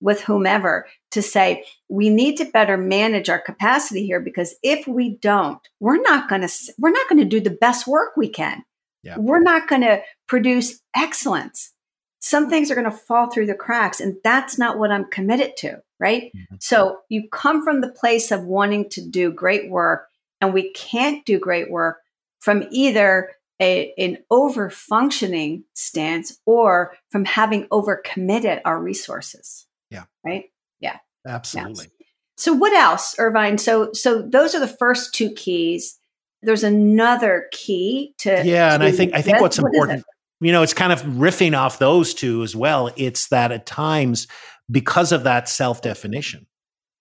with 0.00 0.20
whomever 0.22 0.86
to 1.12 1.22
say, 1.22 1.64
we 1.88 2.10
need 2.10 2.36
to 2.36 2.44
better 2.44 2.76
manage 2.76 3.28
our 3.28 3.38
capacity 3.38 4.06
here 4.06 4.20
because 4.20 4.54
if 4.62 4.86
we 4.86 5.16
don't, 5.16 5.58
we're 5.80 6.00
not 6.00 6.28
going 6.28 6.42
to 6.42 6.52
we're 6.78 6.90
not 6.90 7.08
going 7.08 7.18
to 7.18 7.24
do 7.24 7.40
the 7.40 7.50
best 7.50 7.86
work 7.86 8.16
we 8.16 8.28
can. 8.28 8.62
yeah. 9.02 9.16
we're 9.18 9.42
not 9.42 9.68
going 9.68 9.82
to 9.82 10.00
produce 10.26 10.80
excellence. 10.94 11.72
Some 12.20 12.50
things 12.50 12.70
are 12.70 12.74
going 12.74 12.90
to 12.90 12.96
fall 12.96 13.30
through 13.30 13.46
the 13.46 13.54
cracks, 13.54 14.00
and 14.00 14.16
that's 14.24 14.58
not 14.58 14.78
what 14.78 14.90
I'm 14.90 15.04
committed 15.10 15.56
to, 15.58 15.80
right? 16.00 16.32
Mm-hmm. 16.34 16.56
So 16.60 16.98
you 17.08 17.28
come 17.30 17.62
from 17.62 17.80
the 17.80 17.90
place 17.90 18.32
of 18.32 18.44
wanting 18.44 18.88
to 18.90 19.00
do 19.00 19.30
great 19.30 19.70
work, 19.70 20.08
and 20.40 20.52
we 20.52 20.72
can't 20.72 21.24
do 21.24 21.38
great 21.38 21.70
work 21.70 21.98
from 22.40 22.64
either 22.70 23.30
a, 23.60 23.92
an 23.96 24.18
over 24.30 24.70
functioning 24.70 25.64
stance 25.74 26.38
or 26.46 26.96
from 27.10 27.24
having 27.24 27.66
over 27.70 27.96
committed 27.96 28.60
our 28.64 28.80
resources. 28.80 29.65
Yeah. 29.90 30.04
Right. 30.24 30.44
Yeah. 30.80 30.98
Absolutely. 31.26 31.86
Yeah. 31.98 32.06
So 32.36 32.52
what 32.52 32.72
else, 32.72 33.14
Irvine? 33.18 33.58
So 33.58 33.92
so 33.92 34.22
those 34.22 34.54
are 34.54 34.60
the 34.60 34.68
first 34.68 35.14
two 35.14 35.30
keys. 35.30 35.98
There's 36.42 36.64
another 36.64 37.46
key 37.50 38.14
to 38.18 38.42
Yeah, 38.44 38.74
and 38.74 38.82
I 38.82 38.92
think 38.92 39.14
I 39.14 39.22
think 39.22 39.40
what's 39.40 39.58
what 39.60 39.72
important, 39.72 40.04
you 40.40 40.52
know, 40.52 40.62
it's 40.62 40.74
kind 40.74 40.92
of 40.92 41.02
riffing 41.02 41.56
off 41.56 41.78
those 41.78 42.12
two 42.12 42.42
as 42.42 42.54
well. 42.54 42.90
It's 42.96 43.28
that 43.28 43.52
at 43.52 43.66
times 43.66 44.26
because 44.70 45.12
of 45.12 45.24
that 45.24 45.48
self-definition. 45.48 46.46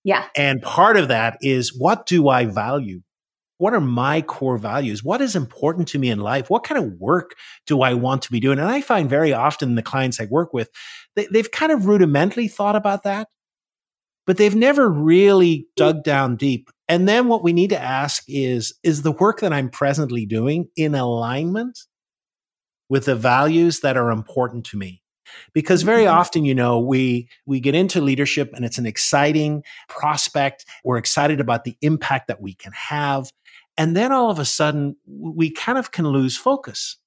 Yeah. 0.04 0.26
And 0.36 0.62
part 0.62 0.98
of 0.98 1.10
that 1.10 1.38
is 1.42 1.78
what 1.78 2.06
do 2.06 2.30
I 2.30 2.46
value? 2.46 3.02
What 3.58 3.74
are 3.74 3.82
my 3.82 4.22
core 4.22 4.58
values? 4.58 5.04
What 5.04 5.22
is 5.22 5.36
important 5.36 5.88
to 5.90 6.00
me 6.00 6.10
in 6.10 6.20
life? 6.20 6.50
What 6.50 6.64
kind 6.64 6.84
of 6.84 7.00
work 7.00 7.36
do 7.66 7.82
I 7.82 7.94
want 7.94 8.22
to 8.24 8.32
be 8.32 8.40
doing? 8.40 8.60
And 8.60 8.68
I 8.68 8.82
find 8.82 9.10
very 9.10 9.34
often 9.34 9.76
the 9.76 9.82
clients 9.82 10.20
I 10.20 10.26
work 10.30 10.54
with, 10.54 10.70
they, 11.16 11.28
they've 11.32 11.50
kind 11.50 11.72
of 11.72 11.86
rudimentally 11.86 12.50
thought 12.50 12.76
about 12.76 13.04
that 13.04 13.28
but 14.26 14.38
they've 14.38 14.56
never 14.56 14.90
really 14.90 15.68
dug 15.76 16.04
down 16.04 16.36
deep. 16.36 16.70
And 16.88 17.08
then 17.08 17.28
what 17.28 17.44
we 17.44 17.54
need 17.54 17.70
to 17.70 17.82
ask 17.82 18.24
is 18.28 18.74
is 18.84 19.02
the 19.02 19.12
work 19.12 19.40
that 19.42 19.54
I'm 19.54 19.70
presently 19.70 20.26
doing 20.26 20.68
in 20.76 20.96
alignment 20.96 21.80
with 22.90 23.06
the 23.06 23.16
values 23.16 23.80
that 23.80 23.98
are 23.98 24.12
important 24.12 24.66
to 24.68 24.78
me? 24.78 25.02
Because 25.54 25.84
very 25.84 26.04
mm-hmm. 26.04 26.18
often, 26.18 26.46
you 26.46 26.56
know, 26.56 26.80
we 26.80 27.30
we 27.46 27.60
get 27.60 27.76
into 27.76 28.02
leadership 28.02 28.52
and 28.54 28.66
it's 28.66 28.78
an 28.78 28.86
exciting 28.86 29.64
prospect. 29.88 30.66
We're 30.84 30.98
excited 30.98 31.40
about 31.40 31.64
the 31.64 31.78
impact 31.82 32.28
that 32.28 32.42
we 32.42 32.54
can 32.54 32.72
have. 32.74 33.32
And 33.78 33.96
then 33.96 34.12
all 34.12 34.30
of 34.30 34.40
a 34.40 34.46
sudden, 34.46 34.96
we 35.06 35.52
kind 35.52 35.78
of 35.78 35.92
can 35.92 36.08
lose 36.08 36.38
focus 36.38 36.98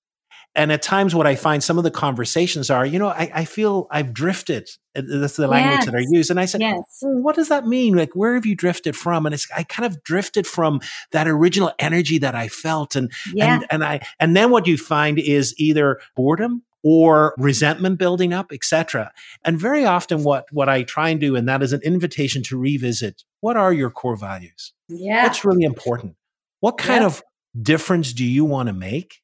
and 0.54 0.72
at 0.72 0.82
times 0.82 1.14
what 1.14 1.26
i 1.26 1.34
find 1.34 1.62
some 1.62 1.78
of 1.78 1.84
the 1.84 1.90
conversations 1.90 2.68
are 2.68 2.84
you 2.84 2.98
know 2.98 3.08
i, 3.08 3.30
I 3.34 3.44
feel 3.44 3.86
i've 3.90 4.12
drifted 4.12 4.68
that's 4.94 5.36
the 5.36 5.46
language 5.46 5.76
yes. 5.78 5.84
that 5.86 5.94
i 5.94 6.04
use 6.10 6.30
and 6.30 6.40
i 6.40 6.44
said 6.44 6.60
yes. 6.60 6.98
well, 7.02 7.22
what 7.22 7.36
does 7.36 7.48
that 7.48 7.66
mean 7.66 7.94
like 7.94 8.14
where 8.14 8.34
have 8.34 8.44
you 8.44 8.54
drifted 8.54 8.96
from 8.96 9.24
and 9.24 9.34
it's 9.34 9.46
i 9.56 9.62
kind 9.62 9.86
of 9.86 10.02
drifted 10.02 10.46
from 10.46 10.80
that 11.12 11.28
original 11.28 11.72
energy 11.78 12.18
that 12.18 12.34
i 12.34 12.48
felt 12.48 12.96
and 12.96 13.12
yeah. 13.32 13.54
and, 13.54 13.66
and 13.70 13.84
i 13.84 14.00
and 14.18 14.36
then 14.36 14.50
what 14.50 14.66
you 14.66 14.76
find 14.76 15.18
is 15.18 15.54
either 15.58 16.00
boredom 16.16 16.62
or 16.88 17.34
resentment 17.36 17.98
building 17.98 18.32
up 18.32 18.52
etc 18.52 19.12
and 19.44 19.60
very 19.60 19.84
often 19.84 20.22
what 20.24 20.46
what 20.52 20.68
i 20.68 20.82
try 20.82 21.10
and 21.10 21.20
do 21.20 21.36
and 21.36 21.48
that 21.48 21.62
is 21.62 21.72
an 21.72 21.80
invitation 21.82 22.42
to 22.42 22.56
revisit 22.56 23.24
what 23.40 23.56
are 23.56 23.72
your 23.72 23.90
core 23.90 24.16
values 24.16 24.72
yeah 24.88 25.22
that's 25.22 25.44
really 25.44 25.64
important 25.64 26.14
what 26.60 26.78
kind 26.78 27.04
of 27.04 27.22
difference 27.60 28.12
do 28.12 28.24
you 28.24 28.44
want 28.44 28.68
to 28.68 28.72
make 28.72 29.20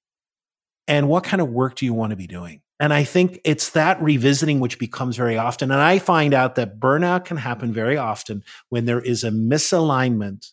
and 0.87 1.09
what 1.09 1.25
kind 1.25 1.41
of 1.41 1.49
work 1.51 1.77
do 1.77 1.85
you 1.85 1.95
want 1.95 2.11
to 2.11 2.17
be 2.17 2.27
doing? 2.27 2.61
And 2.81 2.93
I 2.93 3.05
think 3.05 3.41
it's 3.45 3.71
that 3.71 4.03
revisiting 4.03 4.61
which 4.61 4.79
becomes 4.79 5.17
very 5.17 5.39
often. 5.39 5.71
And 5.71 5.81
I 5.81 5.99
find 5.99 6.35
out 6.35 6.57
that 6.57 6.81
burnout 6.81 7.25
can 7.25 7.37
happen 7.37 7.73
very 7.73 7.97
often 7.97 8.43
when 8.69 8.85
there 8.85 9.01
is 9.01 9.25
a 9.25 9.31
misalignment 9.31 10.51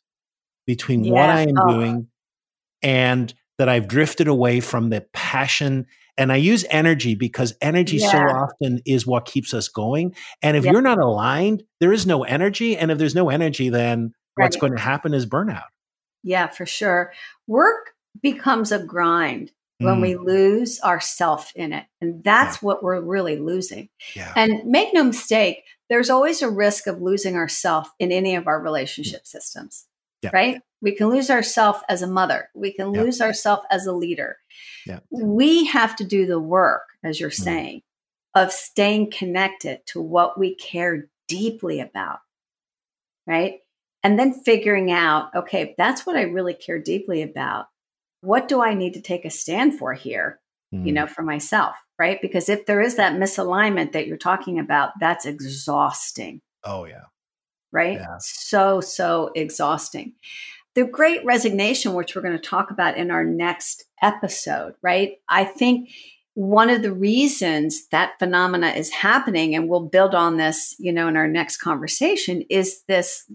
between 0.67 1.09
what 1.09 1.29
I 1.29 1.41
am 1.41 1.57
oh. 1.57 1.73
doing 1.73 2.07
and 2.81 3.33
that 3.57 3.69
I've 3.69 3.87
drifted 3.87 4.27
away 4.27 4.59
from 4.59 4.89
the 4.89 5.01
passion. 5.13 5.87
And 6.17 6.31
I 6.31 6.35
use 6.35 6.65
energy 6.69 7.15
because 7.15 7.53
energy 7.61 7.97
yeah. 7.97 8.11
so 8.11 8.17
often 8.17 8.81
is 8.85 9.07
what 9.07 9.25
keeps 9.25 9.53
us 9.53 9.67
going. 9.67 10.15
And 10.41 10.57
if 10.57 10.65
you're 10.65 10.81
not 10.81 10.99
aligned, 10.99 11.63
there 11.79 11.93
is 11.93 12.05
no 12.05 12.23
energy. 12.23 12.77
And 12.77 12.91
if 12.91 12.97
there's 12.97 13.15
no 13.15 13.29
energy, 13.29 13.69
then 13.69 14.13
right. 14.37 14.45
what's 14.45 14.57
going 14.57 14.75
to 14.75 14.81
happen 14.81 15.13
is 15.13 15.25
burnout. 15.25 15.63
Yeah, 16.23 16.47
for 16.47 16.65
sure. 16.65 17.13
Work 17.47 17.91
becomes 18.21 18.71
a 18.71 18.83
grind 18.83 19.51
when 19.79 19.95
mm. 19.95 20.01
we 20.01 20.15
lose 20.15 20.79
ourself 20.81 21.51
in 21.55 21.73
it. 21.73 21.85
And 22.01 22.23
that's 22.23 22.57
yeah. 22.57 22.67
what 22.67 22.83
we're 22.83 23.01
really 23.01 23.37
losing. 23.37 23.89
And 24.35 24.65
make 24.65 24.93
no 24.93 25.03
mistake, 25.03 25.63
there's 25.89 26.09
always 26.09 26.41
a 26.41 26.49
risk 26.49 26.87
of 26.87 27.01
losing 27.01 27.35
ourself 27.35 27.89
in 27.99 28.11
any 28.11 28.35
of 28.35 28.47
our 28.47 28.61
relationship 28.61 29.25
systems. 29.25 29.87
Yeah. 30.21 30.31
Right? 30.33 30.61
We 30.81 30.95
can 30.95 31.09
lose 31.09 31.29
ourselves 31.29 31.79
as 31.89 32.01
a 32.01 32.07
mother. 32.07 32.49
We 32.55 32.73
can 32.73 32.87
lose 32.87 33.21
ourselves 33.21 33.63
as 33.71 33.85
a 33.85 33.93
leader. 33.93 34.37
We 35.09 35.65
have 35.65 35.95
to 35.97 36.03
do 36.03 36.25
the 36.25 36.39
work, 36.39 36.83
as 37.03 37.19
you're 37.19 37.29
mm. 37.29 37.43
saying, 37.43 37.81
of 38.35 38.51
staying 38.51 39.11
connected 39.11 39.81
to 39.87 40.01
what 40.01 40.39
we 40.39 40.55
care 40.55 41.07
deeply 41.27 41.79
about. 41.79 42.19
Right? 43.27 43.59
And 44.03 44.17
then 44.17 44.33
figuring 44.33 44.91
out, 44.91 45.29
okay, 45.35 45.75
that's 45.77 46.05
what 46.05 46.15
I 46.15 46.23
really 46.23 46.55
care 46.55 46.79
deeply 46.79 47.21
about 47.21 47.67
what 48.21 48.47
do 48.47 48.61
I 48.61 48.73
need 48.73 48.93
to 48.93 49.01
take 49.01 49.25
a 49.25 49.29
stand 49.29 49.77
for 49.77 49.93
here, 49.93 50.39
mm. 50.73 50.85
you 50.85 50.93
know, 50.93 51.07
for 51.07 51.23
myself, 51.23 51.75
right? 51.99 52.19
Because 52.21 52.49
if 52.49 52.65
there 52.65 52.81
is 52.81 52.95
that 52.95 53.13
misalignment 53.13 53.91
that 53.91 54.07
you're 54.07 54.17
talking 54.17 54.59
about, 54.59 54.91
that's 54.99 55.25
exhausting. 55.25 56.41
Oh, 56.63 56.85
yeah. 56.85 57.05
Right? 57.71 57.99
Yeah. 57.99 58.17
So, 58.19 58.81
so 58.81 59.31
exhausting. 59.35 60.13
The 60.75 60.85
great 60.85 61.23
resignation, 61.25 61.93
which 61.93 62.15
we're 62.15 62.21
going 62.21 62.37
to 62.37 62.39
talk 62.39 62.71
about 62.71 62.97
in 62.97 63.11
our 63.11 63.25
next 63.25 63.85
episode, 64.01 64.75
right? 64.81 65.17
I 65.27 65.43
think 65.43 65.89
one 66.33 66.69
of 66.69 66.81
the 66.81 66.93
reasons 66.93 67.87
that 67.89 68.17
phenomena 68.19 68.69
is 68.69 68.89
happening, 68.89 69.53
and 69.53 69.67
we'll 69.67 69.85
build 69.85 70.15
on 70.15 70.37
this, 70.37 70.75
you 70.79 70.93
know, 70.93 71.07
in 71.07 71.17
our 71.17 71.27
next 71.27 71.57
conversation, 71.57 72.43
is 72.49 72.83
this 72.87 73.29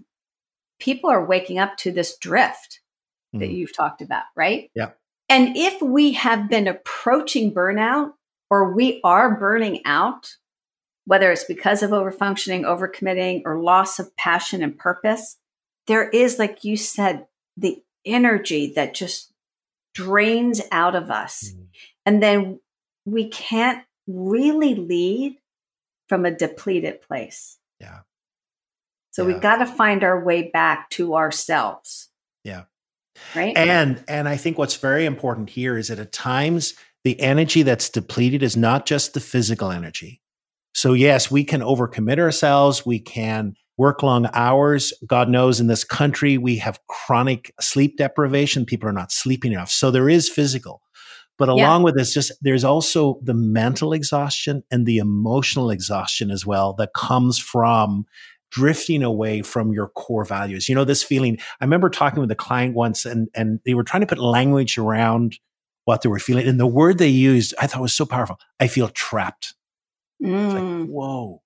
people 0.79 1.09
are 1.09 1.25
waking 1.25 1.59
up 1.59 1.77
to 1.77 1.91
this 1.91 2.17
drift 2.17 2.81
mm. 3.35 3.39
that 3.39 3.49
you've 3.49 3.75
talked 3.75 4.01
about, 4.01 4.23
right? 4.35 4.71
Yeah. 4.75 4.91
And 5.29 5.55
if 5.57 5.81
we 5.81 6.13
have 6.13 6.49
been 6.49 6.67
approaching 6.67 7.53
burnout 7.53 8.13
or 8.49 8.73
we 8.73 9.01
are 9.03 9.37
burning 9.37 9.81
out, 9.85 10.35
whether 11.07 11.31
it's 11.31 11.45
because 11.45 11.81
of 11.81 11.91
overfunctioning, 11.91 12.63
overcommitting, 12.63 13.41
or 13.45 13.57
loss 13.59 13.97
of 13.97 14.15
passion 14.17 14.61
and 14.61 14.77
purpose, 14.77 15.37
there 15.87 16.09
is, 16.09 16.37
like 16.37 16.65
you 16.65 16.75
said, 16.75 17.25
the 17.55 17.81
energy 18.05 18.73
that 18.75 18.93
just 18.93 19.31
drains 19.93 20.61
out 20.69 20.95
of 20.95 21.09
us. 21.09 21.49
Mm. 21.49 21.65
And 22.05 22.21
then 22.21 22.59
we 23.05 23.29
can't 23.29 23.83
really 24.05 24.75
lead 24.75 25.37
from 26.09 26.25
a 26.25 26.31
depleted 26.31 27.01
place. 27.01 27.57
Yeah. 27.79 27.99
So 29.11 29.21
yeah. 29.25 29.33
we've 29.33 29.41
got 29.41 29.57
to 29.57 29.65
find 29.65 30.03
our 30.03 30.23
way 30.23 30.43
back 30.43 30.89
to 30.91 31.15
ourselves. 31.15 32.09
Yeah. 32.43 32.63
Right. 33.33 33.57
And 33.57 34.03
and 34.09 34.27
I 34.27 34.35
think 34.35 34.57
what's 34.57 34.75
very 34.75 35.05
important 35.05 35.49
here 35.49 35.77
is 35.77 35.87
that 35.87 35.99
at 35.99 36.11
times 36.11 36.75
the 37.05 37.19
energy 37.21 37.63
that's 37.63 37.89
depleted 37.89 38.43
is 38.43 38.57
not 38.57 38.85
just 38.85 39.13
the 39.13 39.19
physical 39.21 39.71
energy. 39.71 40.21
So 40.77 40.93
yes, 40.93 41.31
we 41.31 41.43
can 41.43 41.61
overcommit 41.61 42.19
ourselves, 42.19 42.85
we 42.85 42.99
can 42.99 43.55
work 43.77 44.03
long 44.03 44.29
hours. 44.31 44.93
God 45.07 45.27
knows 45.27 45.59
in 45.59 45.65
this 45.65 45.83
country 45.83 46.37
we 46.37 46.57
have 46.57 46.79
chronic 46.85 47.51
sleep 47.59 47.97
deprivation, 47.97 48.63
people 48.63 48.87
are 48.87 48.93
not 48.93 49.11
sleeping 49.11 49.53
enough. 49.53 49.71
So 49.71 49.89
there 49.89 50.07
is 50.07 50.29
physical. 50.29 50.83
But 51.39 51.49
along 51.49 51.81
yeah. 51.81 51.85
with 51.85 51.95
this, 51.95 52.13
just 52.13 52.31
there's 52.41 52.63
also 52.63 53.19
the 53.23 53.33
mental 53.33 53.91
exhaustion 53.91 54.61
and 54.69 54.85
the 54.85 54.99
emotional 54.99 55.71
exhaustion 55.71 56.29
as 56.29 56.45
well 56.45 56.73
that 56.73 56.93
comes 56.93 57.39
from 57.39 58.05
drifting 58.51 59.01
away 59.01 59.41
from 59.41 59.73
your 59.73 59.87
core 59.87 60.25
values. 60.25 60.69
You 60.69 60.75
know, 60.75 60.85
this 60.85 61.01
feeling. 61.01 61.39
I 61.59 61.65
remember 61.65 61.89
talking 61.89 62.19
with 62.19 62.29
a 62.29 62.35
client 62.35 62.75
once 62.75 63.03
and 63.03 63.29
and 63.33 63.61
they 63.65 63.73
were 63.73 63.83
trying 63.83 64.01
to 64.01 64.07
put 64.07 64.19
language 64.19 64.77
around 64.77 65.39
what 65.85 66.03
they 66.03 66.09
were 66.09 66.19
feeling. 66.19 66.47
And 66.47 66.59
the 66.59 66.67
word 66.67 66.99
they 66.99 67.07
used, 67.07 67.55
I 67.59 67.65
thought 67.65 67.81
was 67.81 67.93
so 67.93 68.05
powerful. 68.05 68.37
I 68.59 68.67
feel 68.67 68.89
trapped. 68.89 69.55
Mm. 70.23 70.53
Like, 70.53 70.89
whoa. 70.89 71.41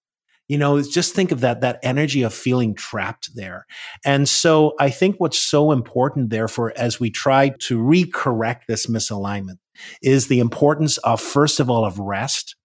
You 0.47 0.57
know, 0.57 0.81
just 0.81 1.15
think 1.15 1.31
of 1.31 1.39
that, 1.41 1.61
that 1.61 1.79
energy 1.81 2.23
of 2.23 2.33
feeling 2.33 2.75
trapped 2.75 3.29
there. 3.35 3.65
And 4.03 4.27
so 4.27 4.73
I 4.79 4.89
think 4.89 5.15
what's 5.17 5.41
so 5.41 5.71
important, 5.71 6.29
therefore, 6.29 6.73
as 6.75 6.99
we 6.99 7.09
try 7.09 7.53
to 7.59 7.77
recorrect 7.77 8.65
this 8.67 8.87
misalignment 8.87 9.59
is 10.01 10.27
the 10.27 10.39
importance 10.39 10.97
of, 10.99 11.21
first 11.21 11.61
of 11.61 11.69
all, 11.69 11.85
of 11.85 11.99
rest 11.99 12.57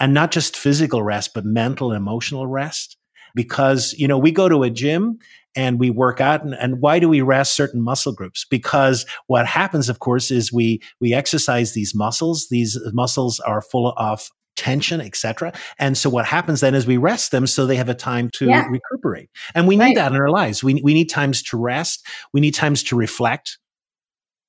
and 0.00 0.14
not 0.14 0.30
just 0.30 0.56
physical 0.56 1.02
rest, 1.02 1.32
but 1.34 1.44
mental 1.44 1.90
and 1.90 1.98
emotional 1.98 2.46
rest 2.46 2.96
because, 3.34 3.94
you 3.98 4.08
know, 4.08 4.18
we 4.18 4.32
go 4.32 4.48
to 4.48 4.62
a 4.62 4.70
gym 4.70 5.18
and 5.56 5.80
we 5.80 5.90
work 5.90 6.20
out 6.20 6.44
and, 6.44 6.54
and, 6.54 6.80
why 6.80 6.98
do 6.98 7.08
we 7.08 7.22
rest 7.22 7.54
certain 7.54 7.80
muscle 7.80 8.12
groups 8.12 8.44
because 8.48 9.06
what 9.26 9.46
happens 9.46 9.88
of 9.88 9.98
course 9.98 10.30
is 10.30 10.52
we 10.52 10.80
we 11.00 11.14
exercise 11.14 11.72
these 11.72 11.94
muscles 11.94 12.48
these 12.50 12.78
muscles 12.92 13.40
are 13.40 13.62
full 13.62 13.94
of 13.96 14.28
tension 14.56 15.00
etc 15.00 15.52
and 15.78 15.96
so 15.96 16.08
what 16.08 16.24
happens 16.24 16.60
then 16.60 16.74
is 16.74 16.86
we 16.86 16.96
rest 16.96 17.30
them 17.30 17.46
so 17.46 17.66
they 17.66 17.76
have 17.76 17.88
a 17.88 17.94
time 17.94 18.30
to 18.34 18.46
yeah. 18.46 18.66
recuperate. 18.68 19.30
And 19.54 19.66
we 19.66 19.76
need 19.76 19.96
that 19.96 20.12
in 20.12 20.18
our 20.18 20.30
lives. 20.30 20.62
We, 20.62 20.80
we 20.82 20.94
need 20.94 21.10
times 21.10 21.42
to 21.44 21.56
rest. 21.56 22.06
We 22.32 22.40
need 22.40 22.54
times 22.54 22.82
to 22.84 22.96
reflect 22.96 23.58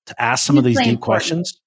to 0.08 0.22
ask 0.22 0.46
some 0.46 0.58
of 0.58 0.63
these 0.63 0.80
deep 0.80 1.02
questions. 1.02 1.60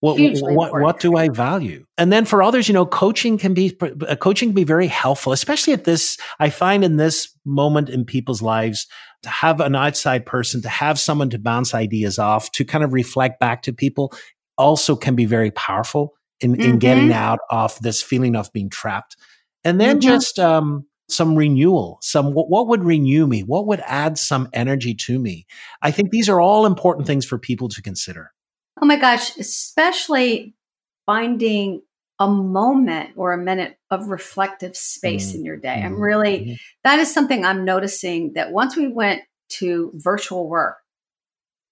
What, 0.00 0.16
what, 0.20 0.72
what, 0.80 1.00
do 1.00 1.16
I 1.16 1.28
value? 1.28 1.84
And 1.96 2.12
then 2.12 2.24
for 2.24 2.40
others, 2.40 2.68
you 2.68 2.74
know, 2.74 2.86
coaching 2.86 3.36
can 3.36 3.52
be 3.52 3.76
uh, 3.82 4.14
coaching 4.14 4.50
can 4.50 4.54
be 4.54 4.62
very 4.62 4.86
helpful, 4.86 5.32
especially 5.32 5.72
at 5.72 5.82
this. 5.82 6.16
I 6.38 6.50
find 6.50 6.84
in 6.84 6.98
this 6.98 7.34
moment 7.44 7.88
in 7.88 8.04
people's 8.04 8.40
lives 8.40 8.86
to 9.24 9.28
have 9.28 9.60
an 9.60 9.74
outside 9.74 10.24
person, 10.24 10.62
to 10.62 10.68
have 10.68 11.00
someone 11.00 11.30
to 11.30 11.38
bounce 11.40 11.74
ideas 11.74 12.16
off, 12.16 12.52
to 12.52 12.64
kind 12.64 12.84
of 12.84 12.92
reflect 12.92 13.40
back 13.40 13.62
to 13.62 13.72
people, 13.72 14.14
also 14.56 14.94
can 14.94 15.16
be 15.16 15.24
very 15.24 15.50
powerful 15.50 16.14
in, 16.40 16.52
mm-hmm. 16.52 16.62
in 16.62 16.78
getting 16.78 17.12
out 17.12 17.40
of 17.50 17.78
this 17.80 18.02
feeling 18.02 18.36
of 18.36 18.52
being 18.52 18.70
trapped. 18.70 19.16
And 19.64 19.80
then 19.80 19.98
mm-hmm. 19.98 20.08
just 20.08 20.38
um, 20.38 20.86
some 21.08 21.34
renewal, 21.36 21.98
some 22.02 22.32
what, 22.32 22.48
what 22.48 22.68
would 22.68 22.84
renew 22.84 23.26
me? 23.26 23.42
What 23.42 23.66
would 23.66 23.80
add 23.86 24.18
some 24.18 24.48
energy 24.52 24.94
to 24.94 25.18
me? 25.18 25.46
I 25.82 25.90
think 25.90 26.10
these 26.10 26.28
are 26.28 26.40
all 26.40 26.66
important 26.66 27.06
things 27.06 27.24
for 27.24 27.38
people 27.38 27.68
to 27.70 27.82
consider. 27.82 28.32
Oh 28.80 28.86
my 28.86 28.96
gosh, 28.96 29.36
especially 29.36 30.54
finding 31.06 31.82
a 32.20 32.28
moment 32.28 33.10
or 33.16 33.32
a 33.32 33.38
minute 33.38 33.78
of 33.90 34.08
reflective 34.08 34.76
space 34.76 35.28
mm-hmm. 35.28 35.38
in 35.38 35.44
your 35.44 35.56
day. 35.56 35.82
I'm 35.82 35.92
mm-hmm. 35.92 36.02
really, 36.02 36.38
mm-hmm. 36.40 36.54
that 36.84 36.98
is 36.98 37.12
something 37.12 37.44
I'm 37.44 37.64
noticing 37.64 38.34
that 38.34 38.52
once 38.52 38.76
we 38.76 38.88
went 38.88 39.22
to 39.50 39.92
virtual 39.94 40.48
work, 40.48 40.76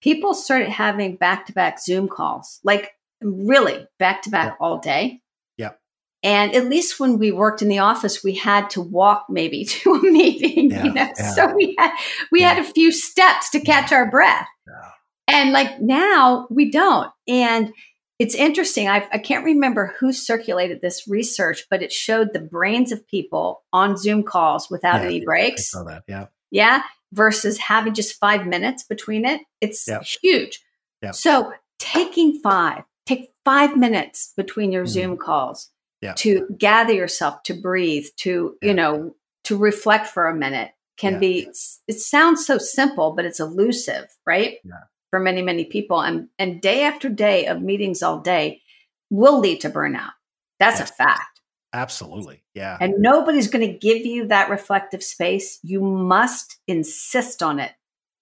people 0.00 0.35
started 0.35 0.68
having 0.68 1.16
back 1.16 1.46
to 1.46 1.52
back 1.52 1.81
Zoom 1.81 2.09
calls, 2.09 2.61
like 2.64 2.92
really 3.22 3.87
back 3.98 4.22
to 4.22 4.31
back 4.31 4.57
all 4.61 4.79
day. 4.79 5.20
Yeah. 5.57 5.72
And 6.22 6.55
at 6.55 6.66
least 6.66 6.98
when 7.00 7.18
we 7.18 7.31
worked 7.31 7.62
in 7.62 7.68
the 7.68 7.79
office, 7.79 8.22
we 8.24 8.35
had 8.35 8.70
to 8.70 8.81
walk 8.81 9.26
maybe 9.29 9.64
to 9.66 9.94
a 9.94 10.02
meeting, 10.02 10.70
yeah, 10.70 10.85
you 10.85 10.92
know, 10.92 11.12
yeah. 11.16 11.31
so 11.33 11.55
we 11.55 11.74
had, 11.79 11.92
we 12.31 12.40
yeah. 12.40 12.55
had 12.55 12.64
a 12.64 12.72
few 12.72 12.92
steps 12.92 13.50
to 13.50 13.61
catch 13.61 13.92
our 13.92 14.11
breath. 14.11 14.46
And 15.29 15.52
like 15.52 15.81
now 15.81 16.46
we 16.50 16.70
don't. 16.70 17.11
And 17.26 17.72
it's 18.18 18.35
interesting. 18.35 18.88
I've, 18.88 19.07
I 19.12 19.18
can 19.18 19.40
not 19.40 19.44
remember 19.44 19.94
who 19.98 20.12
circulated 20.12 20.81
this 20.81 21.07
research, 21.07 21.64
but 21.68 21.83
it 21.83 21.92
showed 21.92 22.33
the 22.33 22.40
brains 22.40 22.92
of 22.92 23.07
people 23.09 23.62
on 23.72 23.96
Zoom 23.96 24.22
calls 24.22 24.70
without 24.70 25.02
any 25.02 25.24
breaks. 25.24 25.74
I 25.74 25.79
saw 25.79 25.85
that. 25.85 26.05
Yeah. 26.09 26.26
Yeah. 26.50 26.83
Versus 27.12 27.59
having 27.59 27.94
just 27.94 28.18
five 28.18 28.46
minutes 28.46 28.85
between 28.85 29.26
it. 29.26 29.40
It's 29.61 29.87
huge. 30.22 30.61
Yeah. 31.02 31.11
So 31.11 31.52
taking 31.79 32.40
five, 32.40 32.85
take 33.07 33.31
five 33.45 33.77
minutes 33.77 34.33
between 34.37 34.73
your 34.73 34.85
mm. 34.85 34.88
Zoom 34.88 35.16
calls 35.16 35.71
yeah. 36.01 36.12
to 36.14 36.47
gather 36.59 36.92
yourself, 36.92 37.42
to 37.45 37.55
breathe, 37.55 38.07
to, 38.19 38.57
you 38.61 38.75
know, 38.75 39.14
to 39.45 39.57
reflect 39.57 40.09
for 40.09 40.29
a 40.29 40.35
minute 40.35 40.73
can 40.99 41.21
be, 41.21 41.47
it 41.87 42.01
sounds 42.01 42.47
so 42.47 42.57
simple, 42.57 43.12
but 43.14 43.27
it's 43.27 43.38
elusive, 43.38 44.07
right? 44.27 44.57
Yeah 44.64 44.85
for 45.11 45.21
many, 45.21 45.42
many 45.42 45.64
people. 45.64 46.03
And, 46.03 46.29
and 46.38 46.61
day 46.61 46.83
after 46.83 47.09
day 47.09 47.47
of 47.47 47.62
meetings 47.62 48.03
all 48.03 48.21
day 48.21 48.62
will 49.11 49.38
lead 49.40 49.61
to 49.62 49.71
burnout. 49.71 50.12
That's 50.59 50.81
yes. 50.81 50.90
a 50.90 50.92
fact. 50.92 51.40
Absolutely. 51.73 52.42
Yeah. 52.55 52.77
And 52.81 52.95
nobody's 52.99 53.49
going 53.49 53.66
to 53.66 53.79
give 53.79 54.05
you 54.05 54.29
that 54.29 54.51
reflective 54.51 55.03
space. 55.03 55.59
You 55.62 55.81
must 55.81 56.59
insist 56.66 57.42
on 57.42 57.59
it 57.59 57.73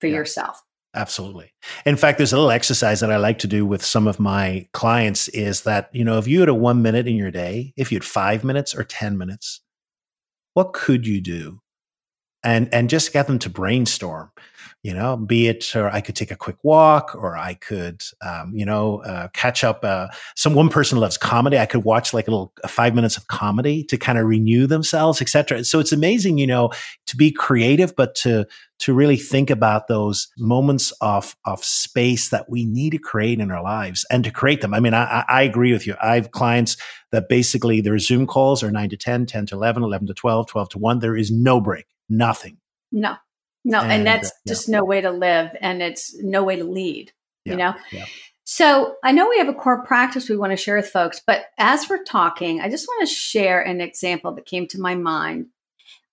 for 0.01 0.07
yeah. 0.07 0.17
yourself. 0.17 0.63
Absolutely. 0.95 1.53
In 1.87 1.97
fact, 1.97 2.19
there's 2.19 2.33
a 2.33 2.37
little 2.37 2.53
exercise 2.53 3.01
that 3.01 3.11
I 3.11 3.17
like 3.17 3.39
to 3.41 3.49
do 3.49 3.67
with 3.67 3.85
some 3.85 4.07
of 4.07 4.21
my 4.21 4.69
clients 4.73 5.27
is 5.29 5.63
that, 5.63 5.91
you 5.93 6.05
know, 6.05 6.19
if 6.19 6.29
you 6.29 6.39
had 6.41 6.49
a 6.49 6.55
one 6.55 6.83
minute 6.83 7.09
in 7.09 7.17
your 7.17 7.33
day, 7.33 7.73
if 7.77 7.91
you 7.91 7.97
had 7.97 8.05
five 8.05 8.45
minutes 8.45 8.75
or 8.75 8.85
10 8.85 9.19
minutes, 9.19 9.61
what 10.55 10.73
could 10.75 11.07
you 11.07 11.21
do? 11.21 11.61
And, 12.45 12.73
and 12.73 12.91
just 12.91 13.13
get 13.13 13.27
them 13.27 13.39
to 13.41 13.51
brainstorm 13.51 14.31
you 14.85 14.93
know, 14.93 15.17
be 15.17 15.49
it 15.49 15.75
or 15.75 15.89
I 15.89 16.03
could 16.03 16.15
take 16.15 16.31
a 16.31 16.37
quick 16.37 16.59
walk 16.63 17.15
or 17.15 17.39
I 17.39 17.55
could, 17.55 18.03
um, 18.21 18.53
you 18.55 18.67
know, 18.67 19.03
uh, 19.03 19.29
catch 19.29 19.65
up. 19.65 19.83
Uh, 19.83 20.09
some 20.37 20.53
one 20.53 20.69
person 20.69 21.01
loves 21.01 21.17
comedy. 21.17 21.59
I 21.59 21.65
could 21.65 21.85
watch 21.85 22.13
like 22.13 22.29
a 22.29 22.31
little 22.31 22.53
five 22.69 22.95
minutes 22.95 23.17
of 23.17 23.27
comedy 23.29 23.83
to 23.85 23.97
kind 23.97 24.19
of 24.19 24.27
renew 24.27 24.67
themselves, 24.67 25.23
etc. 25.23 25.65
So 25.65 25.81
it's 25.81 25.91
amazing, 25.91 26.37
you 26.37 26.47
know, 26.47 26.71
to 27.07 27.17
be 27.17 27.33
creative, 27.33 27.97
but 27.97 28.15
to 28.17 28.47
to 28.81 28.93
really 28.93 29.17
think 29.17 29.49
about 29.49 29.89
those 29.89 30.29
moments 30.37 30.93
of 31.01 31.35
of 31.47 31.65
space 31.65 32.29
that 32.29 32.51
we 32.51 32.67
need 32.67 32.91
to 32.91 32.99
create 32.99 33.41
in 33.41 33.51
our 33.51 33.63
lives 33.63 34.05
and 34.11 34.23
to 34.25 34.31
create 34.31 34.61
them. 34.61 34.75
I 34.75 34.81
mean, 34.81 34.93
I, 34.93 35.25
I 35.27 35.43
agree 35.45 35.73
with 35.73 35.87
you. 35.87 35.95
I 36.03 36.17
have 36.17 36.33
clients 36.33 36.77
that 37.11 37.31
basically 37.31 37.81
their 37.81 37.99
Zoom 37.99 38.27
calls 38.27 38.63
are 38.63 38.71
nine 38.71 38.91
to 38.91 38.99
10, 38.99 39.25
10 39.25 39.47
to 39.47 39.55
11, 39.55 39.83
11 39.83 40.09
to 40.09 40.15
12, 40.15 40.47
12 40.47 40.69
to 40.71 40.79
1. 40.79 40.99
There 40.99 41.17
is 41.17 41.31
no 41.31 41.59
break, 41.59 41.87
nothing. 42.09 42.59
No. 42.93 43.17
No, 43.65 43.81
and, 43.81 43.93
and 43.93 44.07
that's 44.07 44.29
uh, 44.29 44.35
just 44.47 44.69
no 44.69 44.85
way 44.85 45.01
to 45.01 45.11
live 45.11 45.51
and 45.61 45.81
it's 45.81 46.15
no 46.23 46.45
way 46.45 46.57
to 46.57 46.65
lead, 46.65 47.13
yeah, 47.45 47.53
you 47.53 47.59
know? 47.59 47.75
Yeah. 47.91 48.05
So 48.45 48.97
I 49.03 49.13
know 49.13 49.29
we 49.29 49.39
have 49.39 49.49
a 49.49 49.55
core 49.55 49.85
practice 49.85 50.29
we 50.29 50.37
want 50.37 50.53
to 50.53 50.57
share 50.57 50.77
with 50.77 50.89
folks, 50.89 51.23
but 51.27 51.47
as 51.59 51.89
we're 51.89 52.05
talking, 52.05 52.61
I 52.61 52.69
just 52.69 52.87
want 52.87 53.09
to 53.09 53.15
share 53.15 53.63
an 53.63 53.81
example 53.81 54.35
that 54.35 54.45
came 54.45 54.67
to 54.69 54.81
my 54.81 54.95
mind 54.95 55.47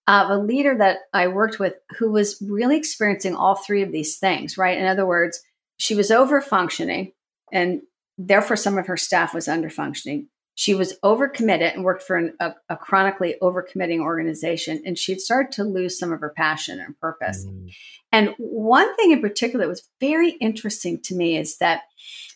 of 0.07 0.29
a 0.29 0.37
leader 0.37 0.77
that 0.77 0.99
I 1.13 1.27
worked 1.27 1.59
with 1.59 1.73
who 1.97 2.11
was 2.11 2.41
really 2.41 2.77
experiencing 2.77 3.35
all 3.35 3.55
three 3.55 3.81
of 3.81 3.91
these 3.91 4.17
things, 4.17 4.57
right? 4.57 4.77
In 4.77 4.85
other 4.85 5.05
words, 5.05 5.41
she 5.77 5.93
was 5.93 6.09
over 6.09 6.39
functioning 6.39 7.11
and 7.51 7.81
therefore 8.17 8.55
some 8.55 8.77
of 8.77 8.87
her 8.87 8.97
staff 8.97 9.33
was 9.33 9.49
under 9.49 9.69
functioning. 9.69 10.27
She 10.55 10.73
was 10.73 10.97
overcommitted 11.03 11.73
and 11.73 11.83
worked 11.83 12.03
for 12.03 12.17
an, 12.17 12.33
a, 12.39 12.53
a, 12.69 12.75
chronically 12.75 13.35
overcommitting 13.41 13.99
organization, 13.99 14.81
and 14.85 14.97
she'd 14.97 15.21
started 15.21 15.51
to 15.53 15.63
lose 15.63 15.97
some 15.97 16.11
of 16.11 16.19
her 16.19 16.33
passion 16.35 16.79
and 16.79 16.99
purpose. 16.99 17.45
Mm. 17.45 17.73
And 18.11 18.35
one 18.37 18.93
thing 18.95 19.11
in 19.11 19.21
particular 19.21 19.65
that 19.65 19.69
was 19.69 19.87
very 19.99 20.31
interesting 20.31 20.99
to 21.03 21.15
me 21.15 21.37
is 21.37 21.57
that, 21.59 21.83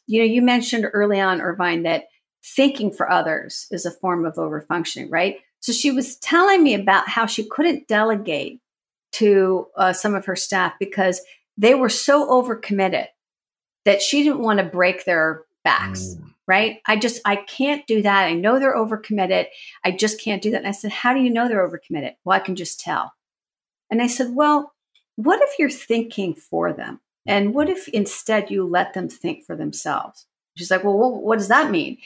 you 0.08 0.20
know, 0.20 0.26
you 0.26 0.42
mentioned 0.42 0.88
early 0.94 1.20
on, 1.20 1.42
Irvine, 1.42 1.84
that 1.84 2.06
thinking 2.44 2.92
for 2.92 3.12
others 3.12 3.68
is 3.72 3.86
a 3.86 3.92
form 3.92 4.26
of 4.26 4.36
overfunctioning, 4.36 5.08
right? 5.12 5.40
So 5.60 5.74
she 5.74 5.92
was 5.92 6.18
telling 6.18 6.64
me 6.64 6.74
about 6.74 7.10
how 7.10 7.26
she 7.26 7.48
couldn't 7.50 7.88
delegate 7.88 8.62
to 9.14 9.68
uh, 9.76 9.94
some 9.94 10.16
of 10.16 10.26
her 10.26 10.36
staff 10.36 10.74
because 10.80 11.22
they 11.58 11.76
were 11.76 11.90
so 11.90 12.30
overcommitted 12.30 13.08
that 13.84 14.02
she 14.02 14.24
didn't 14.24 14.42
want 14.42 14.60
to 14.60 14.66
break 14.66 15.06
their 15.06 15.44
backs. 15.64 16.16
Mm 16.16 16.32
right? 16.48 16.80
I 16.86 16.96
just, 16.98 17.22
I 17.26 17.36
can't 17.36 17.86
do 17.88 18.02
that. 18.02 18.26
I 18.26 18.34
know 18.34 18.60
they're 18.60 18.76
overcommitted. 18.76 19.48
I 19.84 19.92
just 19.92 20.22
can't 20.22 20.42
do 20.42 20.52
that. 20.52 20.60
And 20.60 20.68
I 20.68 20.72
said, 20.72 20.92
How 20.92 21.14
do 21.14 21.22
you 21.22 21.30
know 21.30 21.48
they're 21.48 21.68
overcommitted? 21.68 22.14
Well, 22.24 22.36
I 22.36 22.40
can 22.40 22.56
just 22.56 22.80
tell. 22.80 23.14
And 23.90 24.02
I 24.02 24.08
said, 24.08 24.36
Well, 24.36 24.74
what 25.16 25.42
if 25.42 25.58
you're 25.58 25.70
thinking 25.70 26.34
for 26.34 26.74
them? 26.74 27.02
And 27.26 27.54
what 27.54 27.70
if 27.70 27.88
instead 27.90 28.52
you 28.52 28.68
let 28.68 28.94
them 28.94 29.10
think 29.10 29.44
for 29.44 29.56
themselves? 29.56 30.28
She's 30.56 30.72
like, 30.72 30.84
Well, 30.84 30.98
what, 30.98 31.40
does 31.40 31.48
that 31.48 31.72
mean? 31.72 31.98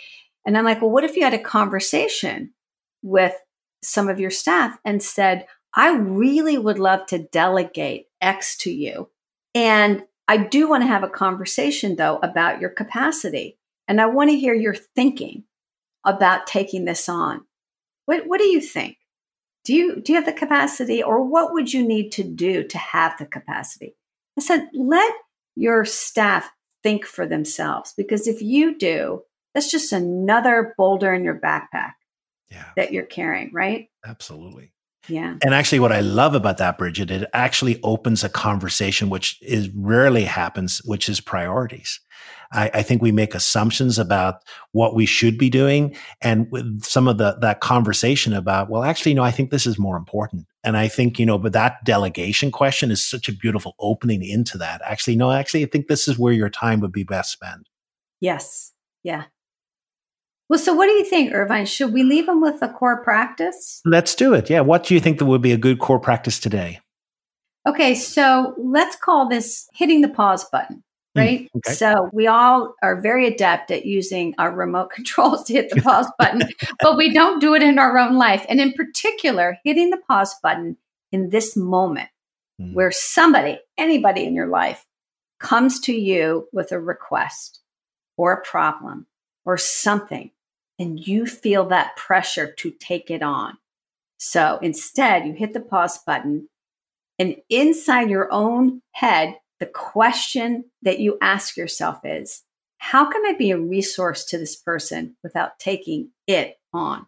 And 0.45 0.57
I'm 0.57 0.65
like, 0.65 0.81
Well, 0.81 0.91
what 0.91 1.03
if 1.03 1.15
you 1.15 1.23
had 1.23 1.33
a 1.33 1.39
conversation 1.39 2.53
with 3.01 3.33
some 3.81 4.09
of 4.09 4.19
your 4.19 4.31
staff 4.31 4.77
and 4.83 5.01
said, 5.01 5.45
I 5.75 5.95
really 5.95 6.57
would 6.57 6.79
love 6.79 7.05
to 7.07 7.19
delegate 7.19 8.07
X 8.21 8.57
to 8.59 8.71
you. 8.71 9.09
And 9.53 10.03
I 10.27 10.37
do 10.37 10.69
want 10.69 10.83
to 10.83 10.87
have 10.87 11.03
a 11.03 11.09
conversation, 11.09 11.95
though, 11.95 12.17
about 12.17 12.59
your 12.59 12.69
capacity. 12.69 13.57
And 13.89 13.99
I 13.99 14.05
want 14.05 14.29
to 14.29 14.37
hear 14.37 14.53
your 14.53 14.75
thinking 14.75 15.45
about 16.05 16.45
taking 16.45 16.85
this 16.85 17.09
on. 17.09 17.41
What, 18.05 18.27
what 18.27 18.39
do 18.39 18.45
you 18.45 18.61
think? 18.61 18.97
Do 19.65 19.73
you, 19.73 19.99
do 19.99 20.13
you 20.13 20.17
have 20.17 20.27
the 20.27 20.31
capacity 20.31 21.01
or 21.01 21.25
what 21.25 21.51
would 21.53 21.73
you 21.73 21.85
need 21.85 22.11
to 22.13 22.23
do 22.23 22.63
to 22.63 22.77
have 22.77 23.17
the 23.17 23.25
capacity? 23.25 23.95
I 24.37 24.41
said, 24.41 24.69
let 24.73 25.11
your 25.55 25.85
staff 25.85 26.49
think 26.83 27.03
for 27.03 27.25
themselves 27.25 27.93
because 27.97 28.27
if 28.27 28.41
you 28.41 28.77
do, 28.77 29.23
that's 29.53 29.71
just 29.71 29.91
another 29.91 30.75
boulder 30.77 31.11
in 31.11 31.23
your 31.23 31.39
backpack 31.39 31.93
yeah. 32.51 32.69
that 32.75 32.93
you're 32.93 33.03
carrying, 33.03 33.51
right? 33.51 33.89
Absolutely. 34.05 34.71
Yeah. 35.07 35.35
And 35.43 35.53
actually, 35.55 35.79
what 35.79 35.91
I 35.91 36.01
love 36.01 36.35
about 36.35 36.57
that, 36.59 36.77
Bridgette, 36.77 37.09
it 37.09 37.29
actually 37.33 37.79
opens 37.81 38.23
a 38.23 38.29
conversation 38.29 39.09
which 39.09 39.39
is 39.41 39.69
rarely 39.69 40.25
happens, 40.25 40.79
which 40.85 41.09
is 41.09 41.19
priorities. 41.19 41.99
I, 42.51 42.71
I, 42.73 42.81
think 42.81 43.01
we 43.01 43.11
make 43.11 43.35
assumptions 43.35 43.99
about 43.99 44.41
what 44.71 44.95
we 44.95 45.05
should 45.05 45.37
be 45.37 45.49
doing, 45.49 45.95
and 46.21 46.47
with 46.51 46.83
some 46.83 47.07
of 47.07 47.17
the 47.17 47.37
that 47.41 47.61
conversation 47.61 48.33
about, 48.33 48.69
well, 48.69 48.83
actually, 48.83 49.13
no, 49.13 49.23
I 49.23 49.31
think 49.31 49.51
this 49.51 49.67
is 49.67 49.77
more 49.77 49.97
important. 49.97 50.45
And 50.63 50.75
I 50.75 50.87
think 50.87 51.19
you 51.19 51.25
know, 51.25 51.37
but 51.37 51.53
that 51.53 51.83
delegation 51.85 52.51
question 52.51 52.91
is 52.91 53.07
such 53.07 53.29
a 53.29 53.33
beautiful 53.33 53.75
opening 53.79 54.23
into 54.23 54.57
that. 54.57 54.81
Actually, 54.83 55.15
no, 55.15 55.31
actually, 55.31 55.63
I 55.63 55.67
think 55.67 55.87
this 55.87 56.07
is 56.07 56.17
where 56.17 56.33
your 56.33 56.49
time 56.49 56.79
would 56.81 56.91
be 56.91 57.03
best 57.03 57.31
spent. 57.31 57.67
Yes. 58.19 58.73
Yeah. 59.03 59.25
Well, 60.49 60.59
so 60.59 60.73
what 60.73 60.87
do 60.87 60.93
you 60.93 61.05
think, 61.05 61.31
Irvine? 61.31 61.67
Should 61.67 61.93
we 61.93 62.03
leave 62.03 62.25
them 62.25 62.41
with 62.41 62.61
a 62.63 62.69
core 62.69 63.03
practice? 63.03 63.81
Let's 63.85 64.15
do 64.15 64.33
it. 64.33 64.49
Yeah. 64.49 64.61
What 64.61 64.83
do 64.83 64.95
you 64.95 64.99
think 64.99 65.19
that 65.19 65.25
would 65.25 65.43
be 65.43 65.51
a 65.51 65.57
good 65.57 65.79
core 65.79 65.99
practice 65.99 66.39
today? 66.39 66.79
Okay, 67.67 67.93
so 67.93 68.55
let's 68.57 68.95
call 68.95 69.27
this 69.27 69.67
hitting 69.73 70.01
the 70.01 70.09
pause 70.09 70.45
button, 70.49 70.83
right? 71.15 71.41
Mm, 71.41 71.47
okay. 71.57 71.73
So 71.73 72.09
we 72.13 72.27
all 72.27 72.75
are 72.81 73.01
very 73.01 73.27
adept 73.27 73.71
at 73.71 73.85
using 73.85 74.35
our 74.37 74.53
remote 74.53 74.91
controls 74.95 75.43
to 75.45 75.53
hit 75.53 75.69
the 75.69 75.81
pause 75.81 76.11
button, 76.17 76.43
but 76.79 76.97
we 76.97 77.13
don't 77.13 77.39
do 77.39 77.55
it 77.55 77.63
in 77.63 77.79
our 77.79 77.97
own 77.97 78.15
life. 78.15 78.45
And 78.49 78.59
in 78.59 78.73
particular, 78.73 79.57
hitting 79.63 79.89
the 79.89 80.01
pause 80.07 80.35
button 80.41 80.77
in 81.11 81.29
this 81.29 81.55
moment 81.55 82.09
mm. 82.61 82.73
where 82.73 82.91
somebody, 82.91 83.59
anybody 83.77 84.25
in 84.25 84.35
your 84.35 84.47
life, 84.47 84.85
comes 85.39 85.79
to 85.79 85.93
you 85.93 86.47
with 86.51 86.71
a 86.71 86.79
request 86.79 87.61
or 88.17 88.33
a 88.33 88.45
problem 88.45 89.07
or 89.45 89.57
something, 89.57 90.31
and 90.77 91.05
you 91.05 91.25
feel 91.25 91.65
that 91.65 91.95
pressure 91.95 92.51
to 92.51 92.71
take 92.71 93.09
it 93.09 93.23
on. 93.23 93.57
So 94.17 94.59
instead, 94.61 95.25
you 95.25 95.33
hit 95.33 95.53
the 95.53 95.61
pause 95.61 95.97
button, 95.97 96.49
and 97.17 97.37
inside 97.49 98.09
your 98.09 98.31
own 98.31 98.81
head, 98.91 99.35
the 99.59 99.65
question 99.65 100.65
that 100.81 100.99
you 100.99 101.17
ask 101.21 101.57
yourself 101.57 101.99
is 102.03 102.43
how 102.77 103.09
can 103.09 103.25
I 103.25 103.33
be 103.33 103.51
a 103.51 103.59
resource 103.59 104.25
to 104.25 104.37
this 104.37 104.55
person 104.55 105.15
without 105.21 105.59
taking 105.59 106.11
it 106.27 106.57
on? 106.73 107.05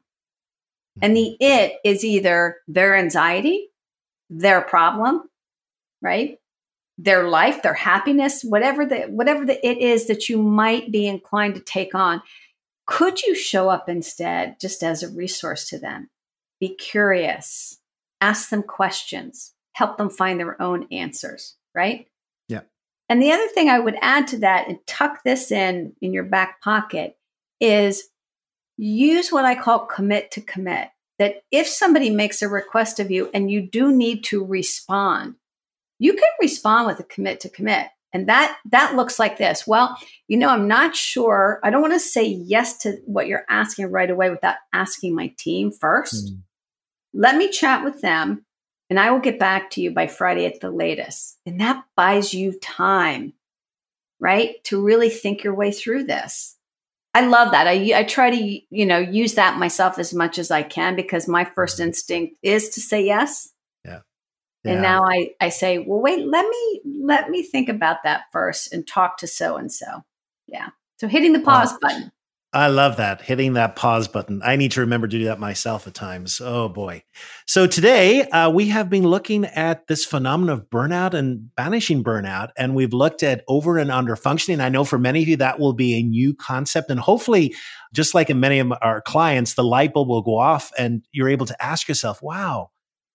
And 1.02 1.16
the 1.16 1.38
mm-hmm. 1.42 1.44
it 1.44 1.76
is 1.86 2.04
either 2.04 2.58
their 2.68 2.96
anxiety, 2.96 3.70
their 4.30 4.62
problem, 4.62 5.24
right? 6.02 6.38
Their 6.98 7.28
life, 7.28 7.64
their 7.64 7.74
happiness, 7.74 8.44
whatever 8.44 8.86
the 8.86 9.04
whatever 9.04 9.46
the 9.46 9.66
it 9.66 9.78
is 9.78 10.08
that 10.08 10.28
you 10.28 10.42
might 10.42 10.92
be 10.92 11.08
inclined 11.08 11.56
to 11.56 11.62
take 11.62 11.96
on. 11.96 12.22
Could 12.86 13.22
you 13.22 13.34
show 13.34 13.70
up 13.70 13.88
instead 13.88 14.60
just 14.60 14.84
as 14.84 15.02
a 15.02 15.10
resource 15.10 15.70
to 15.70 15.80
them? 15.80 16.10
Be 16.60 16.76
curious, 16.76 17.80
ask 18.20 18.50
them 18.50 18.64
questions, 18.64 19.54
help 19.74 19.98
them 19.98 20.10
find 20.10 20.40
their 20.40 20.62
own 20.62 20.88
answers, 20.92 21.56
right? 21.74 22.08
And 23.12 23.22
the 23.22 23.34
other 23.34 23.48
thing 23.48 23.68
I 23.68 23.78
would 23.78 23.98
add 24.02 24.28
to 24.28 24.38
that 24.38 24.70
and 24.70 24.80
tuck 24.88 25.26
this 25.26 25.52
in 25.52 25.92
in 26.02 26.14
your 26.14 26.24
back 26.24 26.62
pocket 26.62 27.18
is 27.60 28.08
use 28.78 29.34
what 29.34 29.44
I 29.44 29.54
call 29.54 29.86
commit 29.86 30.32
to 30.32 30.40
commit. 30.40 30.88
That 31.20 31.44
if 31.52 31.68
somebody 31.68 32.10
makes 32.10 32.42
a 32.42 32.48
request 32.48 33.02
of 33.02 33.12
you 33.12 33.30
and 33.34 33.52
you 33.52 33.70
do 33.70 33.92
need 33.92 34.24
to 34.26 34.46
respond, 34.46 35.36
you 36.00 36.14
can 36.14 36.30
respond 36.40 36.88
with 36.88 37.02
a 37.02 37.04
commit 37.04 37.42
to 37.42 37.50
commit. 37.50 37.88
And 38.14 38.30
that 38.30 38.58
that 38.72 38.96
looks 38.96 39.20
like 39.20 39.38
this. 39.38 39.68
Well, 39.68 39.98
you 40.30 40.38
know, 40.38 40.48
I'm 40.48 40.70
not 40.70 40.96
sure. 40.96 41.60
I 41.66 41.70
don't 41.70 41.82
want 41.82 41.92
to 41.92 42.00
say 42.00 42.24
yes 42.24 42.78
to 42.84 42.94
what 43.06 43.28
you're 43.28 43.44
asking 43.50 43.92
right 43.92 44.10
away 44.10 44.30
without 44.30 44.56
asking 44.72 45.16
my 45.16 45.34
team 45.38 45.74
first. 45.74 46.32
Mm. 46.32 46.44
Let 47.14 47.36
me 47.36 47.50
chat 47.50 47.84
with 47.84 48.00
them 48.00 48.46
and 48.92 49.00
I 49.00 49.10
will 49.10 49.20
get 49.20 49.40
back 49.40 49.70
to 49.72 49.82
you 49.82 49.92
by 49.92 50.08
Friday 50.08 50.46
at 50.46 50.60
the 50.60 50.70
latest. 50.70 51.40
And 51.46 51.62
that 51.62 51.86
buys 51.96 52.34
you 52.34 52.60
time, 52.60 53.32
right? 54.20 54.62
To 54.66 54.84
really 54.84 55.10
think 55.10 55.46
your 55.46 55.56
way 55.56 55.72
through 55.72 56.04
this. 56.04 56.58
I 57.14 57.26
love 57.26 57.54
that. 57.54 57.68
I, 57.68 57.94
I 57.96 58.04
try 58.04 58.32
to, 58.32 58.60
you 58.70 58.86
know, 58.86 59.00
use 59.00 59.36
that 59.36 59.58
myself 59.58 59.98
as 59.98 60.14
much 60.14 60.38
as 60.38 60.52
I 60.52 60.64
can 60.64 60.98
because 60.98 61.26
my 61.26 61.46
first 61.46 61.78
mm-hmm. 61.78 61.88
instinct 61.88 62.36
is 62.44 62.68
to 62.72 62.82
say 62.82 63.06
yes. 63.06 63.54
Yeah. 63.86 64.02
yeah. 64.66 64.74
And 64.74 64.82
now 64.82 65.06
I, 65.06 65.30
I 65.40 65.48
say, 65.48 65.78
well, 65.78 66.02
wait, 66.02 66.28
let 66.28 66.46
me, 66.46 66.82
let 67.02 67.30
me 67.30 67.44
think 67.44 67.70
about 67.70 68.04
that 68.04 68.24
first 68.34 68.74
and 68.74 68.86
talk 68.86 69.20
to 69.20 69.28
so 69.28 69.56
and 69.56 69.72
so. 69.72 70.04
Yeah. 70.48 70.68
So 71.00 71.08
hitting 71.08 71.32
the 71.32 71.40
pause 71.40 71.72
wow. 71.72 71.78
button. 71.82 72.12
I 72.54 72.68
love 72.68 72.98
that. 72.98 73.22
Hitting 73.22 73.54
that 73.54 73.78
pause 73.78 74.10
button. 74.10 74.42
I 74.44 74.58
need 74.58 74.72
to 74.74 74.82
remember 74.82 75.08
to 75.08 75.18
do 75.18 75.26
that 75.26 75.40
myself 75.40 75.88
at 75.88 75.94
times. 75.94 76.42
Oh 76.44 76.68
boy. 76.68 77.04
So 77.46 77.66
today 77.66 78.24
uh, 78.24 78.50
we 78.50 78.68
have 78.68 78.90
been 78.90 79.08
looking 79.08 79.46
at 79.46 79.88
this 79.88 80.04
phenomenon 80.04 80.58
of 80.58 80.70
burnout 80.70 81.14
and 81.14 81.56
banishing 81.56 82.04
burnout. 82.04 82.50
And 82.58 82.76
we've 82.76 82.92
looked 82.92 83.24
at 83.24 83.46
over 83.48 83.78
and 83.78 83.90
under 83.90 84.18
functioning. 84.18 84.60
I 84.60 84.68
know 84.68 84.84
for 84.84 85.00
many 85.00 85.22
of 85.22 85.30
you 85.30 85.38
that 85.38 85.60
will 85.60 85.72
be 85.72 85.94
a 85.94 86.04
new 86.04 86.34
concept. 86.34 86.92
And 86.92 87.00
hopefully, 87.00 87.56
just 87.94 88.14
like 88.14 88.30
in 88.30 88.42
many 88.42 88.60
of 88.60 88.74
our 88.82 89.00
clients, 89.02 89.54
the 89.54 89.64
light 89.64 89.94
bulb 89.94 90.10
will 90.10 90.22
go 90.22 90.38
off 90.38 90.74
and 90.78 91.06
you're 91.14 91.30
able 91.30 91.46
to 91.46 91.64
ask 91.64 91.88
yourself, 91.88 92.22
wow, 92.22 92.71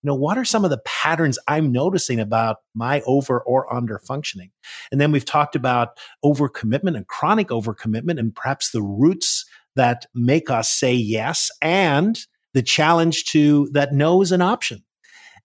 know, 0.07 0.15
what 0.15 0.37
are 0.37 0.45
some 0.45 0.63
of 0.63 0.71
the 0.71 0.81
patterns 0.85 1.37
I'm 1.47 1.71
noticing 1.71 2.19
about 2.19 2.57
my 2.73 3.01
over 3.01 3.39
or 3.41 3.71
under 3.73 3.99
functioning? 3.99 4.51
And 4.91 4.99
then 4.99 5.11
we've 5.11 5.25
talked 5.25 5.55
about 5.55 5.99
overcommitment 6.23 6.95
and 6.95 7.07
chronic 7.07 7.49
overcommitment 7.49 8.19
and 8.19 8.35
perhaps 8.35 8.71
the 8.71 8.81
roots 8.81 9.45
that 9.75 10.07
make 10.15 10.49
us 10.49 10.69
say 10.69 10.93
yes 10.93 11.51
and 11.61 12.19
the 12.53 12.63
challenge 12.63 13.25
to 13.25 13.69
that 13.73 13.93
no 13.93 14.21
is 14.21 14.31
an 14.31 14.41
option. 14.41 14.83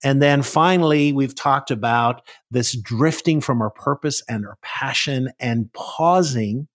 And 0.04 0.20
then 0.20 0.42
finally, 0.42 1.12
we've 1.12 1.34
talked 1.34 1.70
about 1.70 2.22
this 2.50 2.76
drifting 2.76 3.40
from 3.40 3.62
our 3.62 3.70
purpose 3.70 4.22
and 4.28 4.46
our 4.46 4.58
passion 4.62 5.30
and 5.38 5.72
pausing 5.72 6.66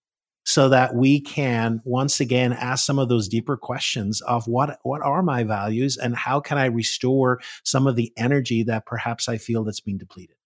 so 0.48 0.70
that 0.70 0.94
we 0.94 1.20
can 1.20 1.82
once 1.84 2.20
again 2.20 2.54
ask 2.54 2.86
some 2.86 2.98
of 2.98 3.10
those 3.10 3.28
deeper 3.28 3.54
questions 3.54 4.22
of 4.22 4.46
what 4.46 4.78
what 4.82 5.02
are 5.02 5.22
my 5.22 5.44
values 5.44 5.98
and 5.98 6.16
how 6.16 6.40
can 6.40 6.56
I 6.56 6.64
restore 6.64 7.38
some 7.64 7.86
of 7.86 7.96
the 7.96 8.14
energy 8.16 8.62
that 8.62 8.86
perhaps 8.86 9.28
I 9.28 9.36
feel 9.36 9.62
that's 9.62 9.80
being 9.80 9.98
depleted. 9.98 10.36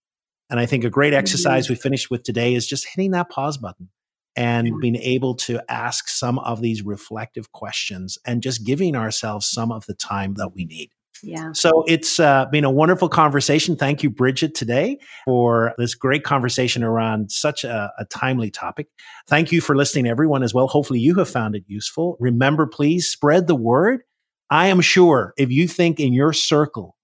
And 0.49 0.59
I 0.59 0.65
think 0.65 0.83
a 0.83 0.89
great 0.89 1.13
exercise 1.13 1.65
mm-hmm. 1.65 1.73
we 1.73 1.77
finished 1.77 2.11
with 2.11 2.23
today 2.23 2.53
is 2.53 2.67
just 2.67 2.85
hitting 2.85 3.11
that 3.11 3.29
pause 3.29 3.57
button 3.57 3.87
and 4.35 4.77
being 4.81 4.97
able 4.97 5.35
to 5.35 5.61
ask 5.71 6.09
some 6.09 6.37
of 6.39 6.59
these 6.59 6.81
reflective 6.81 7.53
questions 7.53 8.17
and 8.25 8.43
just 8.43 8.65
giving 8.65 8.97
ourselves 8.97 9.45
some 9.49 9.71
of 9.71 9.85
the 9.85 9.93
time 9.93 10.33
that 10.33 10.53
we 10.53 10.65
need. 10.65 10.89
Yeah. 11.23 11.53
So 11.53 11.85
it's 11.87 12.19
uh, 12.19 12.45
been 12.51 12.65
a 12.65 12.69
wonderful 12.69 13.07
conversation. 13.07 13.77
Thank 13.77 14.03
you, 14.03 14.11
Bridgette, 14.11 14.53
today 14.53 14.97
for 15.23 15.73
this 15.77 15.95
great 15.95 16.25
conversation 16.25 16.83
around 16.83 17.31
such 17.31 17.63
a, 17.63 17.91
a, 17.97 18.05
timely 18.05 18.51
topic. 18.51 18.87
Thank 19.27 19.51
you 19.51 19.61
for 19.61 19.73
listening, 19.73 20.05
everyone, 20.05 20.43
as 20.43 20.53
well. 20.53 20.67
Hopefully, 20.67 20.99
you 20.99 21.15
have 21.15 21.29
found 21.29 21.55
it 21.55 21.63
useful. 21.65 22.17
Remember, 22.19 22.67
please 22.67 23.07
spread 23.07 23.47
the 23.47 23.55
word. 23.55 24.01
I 24.49 24.67
am 24.67 24.81
sure 24.81 25.33
if 25.37 25.49
you 25.49 25.67
think 25.67 25.99
in 25.99 26.11
your 26.11 26.33
circle 26.33 26.97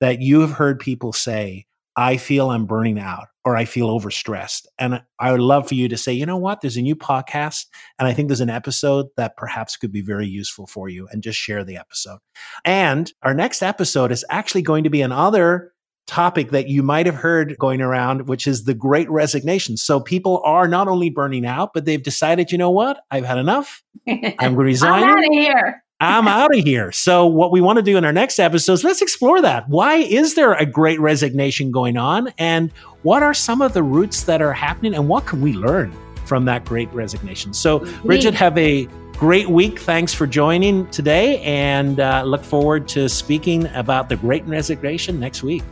that 0.00 0.20
you 0.20 0.40
have 0.40 0.52
heard 0.52 0.80
people 0.80 1.12
say, 1.12 1.66
I 1.94 2.16
feel 2.16 2.50
I'm 2.50 2.66
burning 2.66 2.98
out 2.98 3.28
or 3.44 3.56
I 3.56 3.64
feel 3.64 3.88
overstressed. 3.88 4.66
And 4.78 5.02
I 5.18 5.32
would 5.32 5.40
love 5.40 5.68
for 5.68 5.74
you 5.74 5.88
to 5.88 5.96
say, 5.96 6.12
you 6.12 6.26
know 6.26 6.36
what? 6.36 6.60
There's 6.60 6.76
a 6.76 6.82
new 6.82 6.96
podcast. 6.96 7.66
And 7.98 8.06
I 8.06 8.12
think 8.12 8.28
there's 8.28 8.40
an 8.40 8.50
episode 8.50 9.06
that 9.16 9.36
perhaps 9.36 9.76
could 9.76 9.92
be 9.92 10.02
very 10.02 10.26
useful 10.26 10.66
for 10.66 10.88
you 10.88 11.08
and 11.10 11.22
just 11.22 11.38
share 11.38 11.64
the 11.64 11.76
episode. 11.76 12.18
And 12.64 13.12
our 13.22 13.34
next 13.34 13.62
episode 13.62 14.12
is 14.12 14.24
actually 14.28 14.62
going 14.62 14.84
to 14.84 14.90
be 14.90 15.00
another 15.00 15.72
topic 16.06 16.50
that 16.50 16.68
you 16.68 16.82
might 16.82 17.06
have 17.06 17.14
heard 17.14 17.56
going 17.58 17.80
around, 17.80 18.28
which 18.28 18.46
is 18.46 18.64
the 18.64 18.74
great 18.74 19.08
resignation. 19.08 19.76
So 19.76 20.00
people 20.00 20.42
are 20.44 20.66
not 20.66 20.88
only 20.88 21.08
burning 21.08 21.46
out, 21.46 21.70
but 21.72 21.84
they've 21.84 22.02
decided, 22.02 22.50
you 22.50 22.58
know 22.58 22.70
what? 22.70 23.00
I've 23.10 23.24
had 23.24 23.38
enough. 23.38 23.82
I'm 24.38 24.56
resigning. 24.56 25.08
I'm 25.08 25.18
out 25.18 25.24
of 25.24 25.32
here. 25.32 25.84
I'm 26.00 26.26
out 26.26 26.56
of 26.56 26.64
here. 26.64 26.90
So 26.92 27.26
what 27.26 27.52
we 27.52 27.60
want 27.60 27.76
to 27.76 27.82
do 27.82 27.98
in 27.98 28.04
our 28.04 28.12
next 28.12 28.38
episode 28.38 28.72
is 28.74 28.84
let's 28.84 29.02
explore 29.02 29.42
that. 29.42 29.68
Why 29.68 29.96
is 29.96 30.34
there 30.34 30.54
a 30.54 30.64
great 30.64 30.98
resignation 30.98 31.70
going 31.70 31.98
on? 31.98 32.32
And 32.38 32.72
what 33.02 33.22
are 33.22 33.34
some 33.34 33.60
of 33.60 33.74
the 33.74 33.82
roots 33.82 34.24
that 34.24 34.40
are 34.40 34.52
happening? 34.52 34.94
And 34.94 35.08
what 35.08 35.26
can 35.26 35.42
we 35.42 35.52
learn 35.52 35.94
from 36.24 36.46
that 36.46 36.64
great 36.64 36.90
resignation? 36.94 37.52
So 37.52 37.80
Bridgette, 37.80 38.34
have 38.34 38.56
a 38.56 38.88
great 39.18 39.50
week. 39.50 39.78
Thanks 39.80 40.14
for 40.14 40.26
joining 40.26 40.86
today 40.88 41.42
and 41.42 42.00
uh, 42.00 42.22
look 42.24 42.42
forward 42.42 42.88
to 42.88 43.06
speaking 43.06 43.66
about 43.74 44.08
the 44.08 44.16
great 44.16 44.44
resignation 44.46 45.20
next 45.20 45.42
week. 45.42 45.62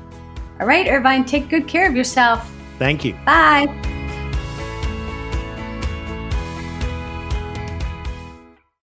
All 0.60 0.66
right, 0.66 0.86
Irvine, 0.88 1.24
take 1.24 1.48
good 1.48 1.66
care 1.66 1.88
of 1.88 1.96
yourself. 1.96 2.52
Thank 2.78 3.04
you. 3.04 3.14
Bye. 3.24 3.97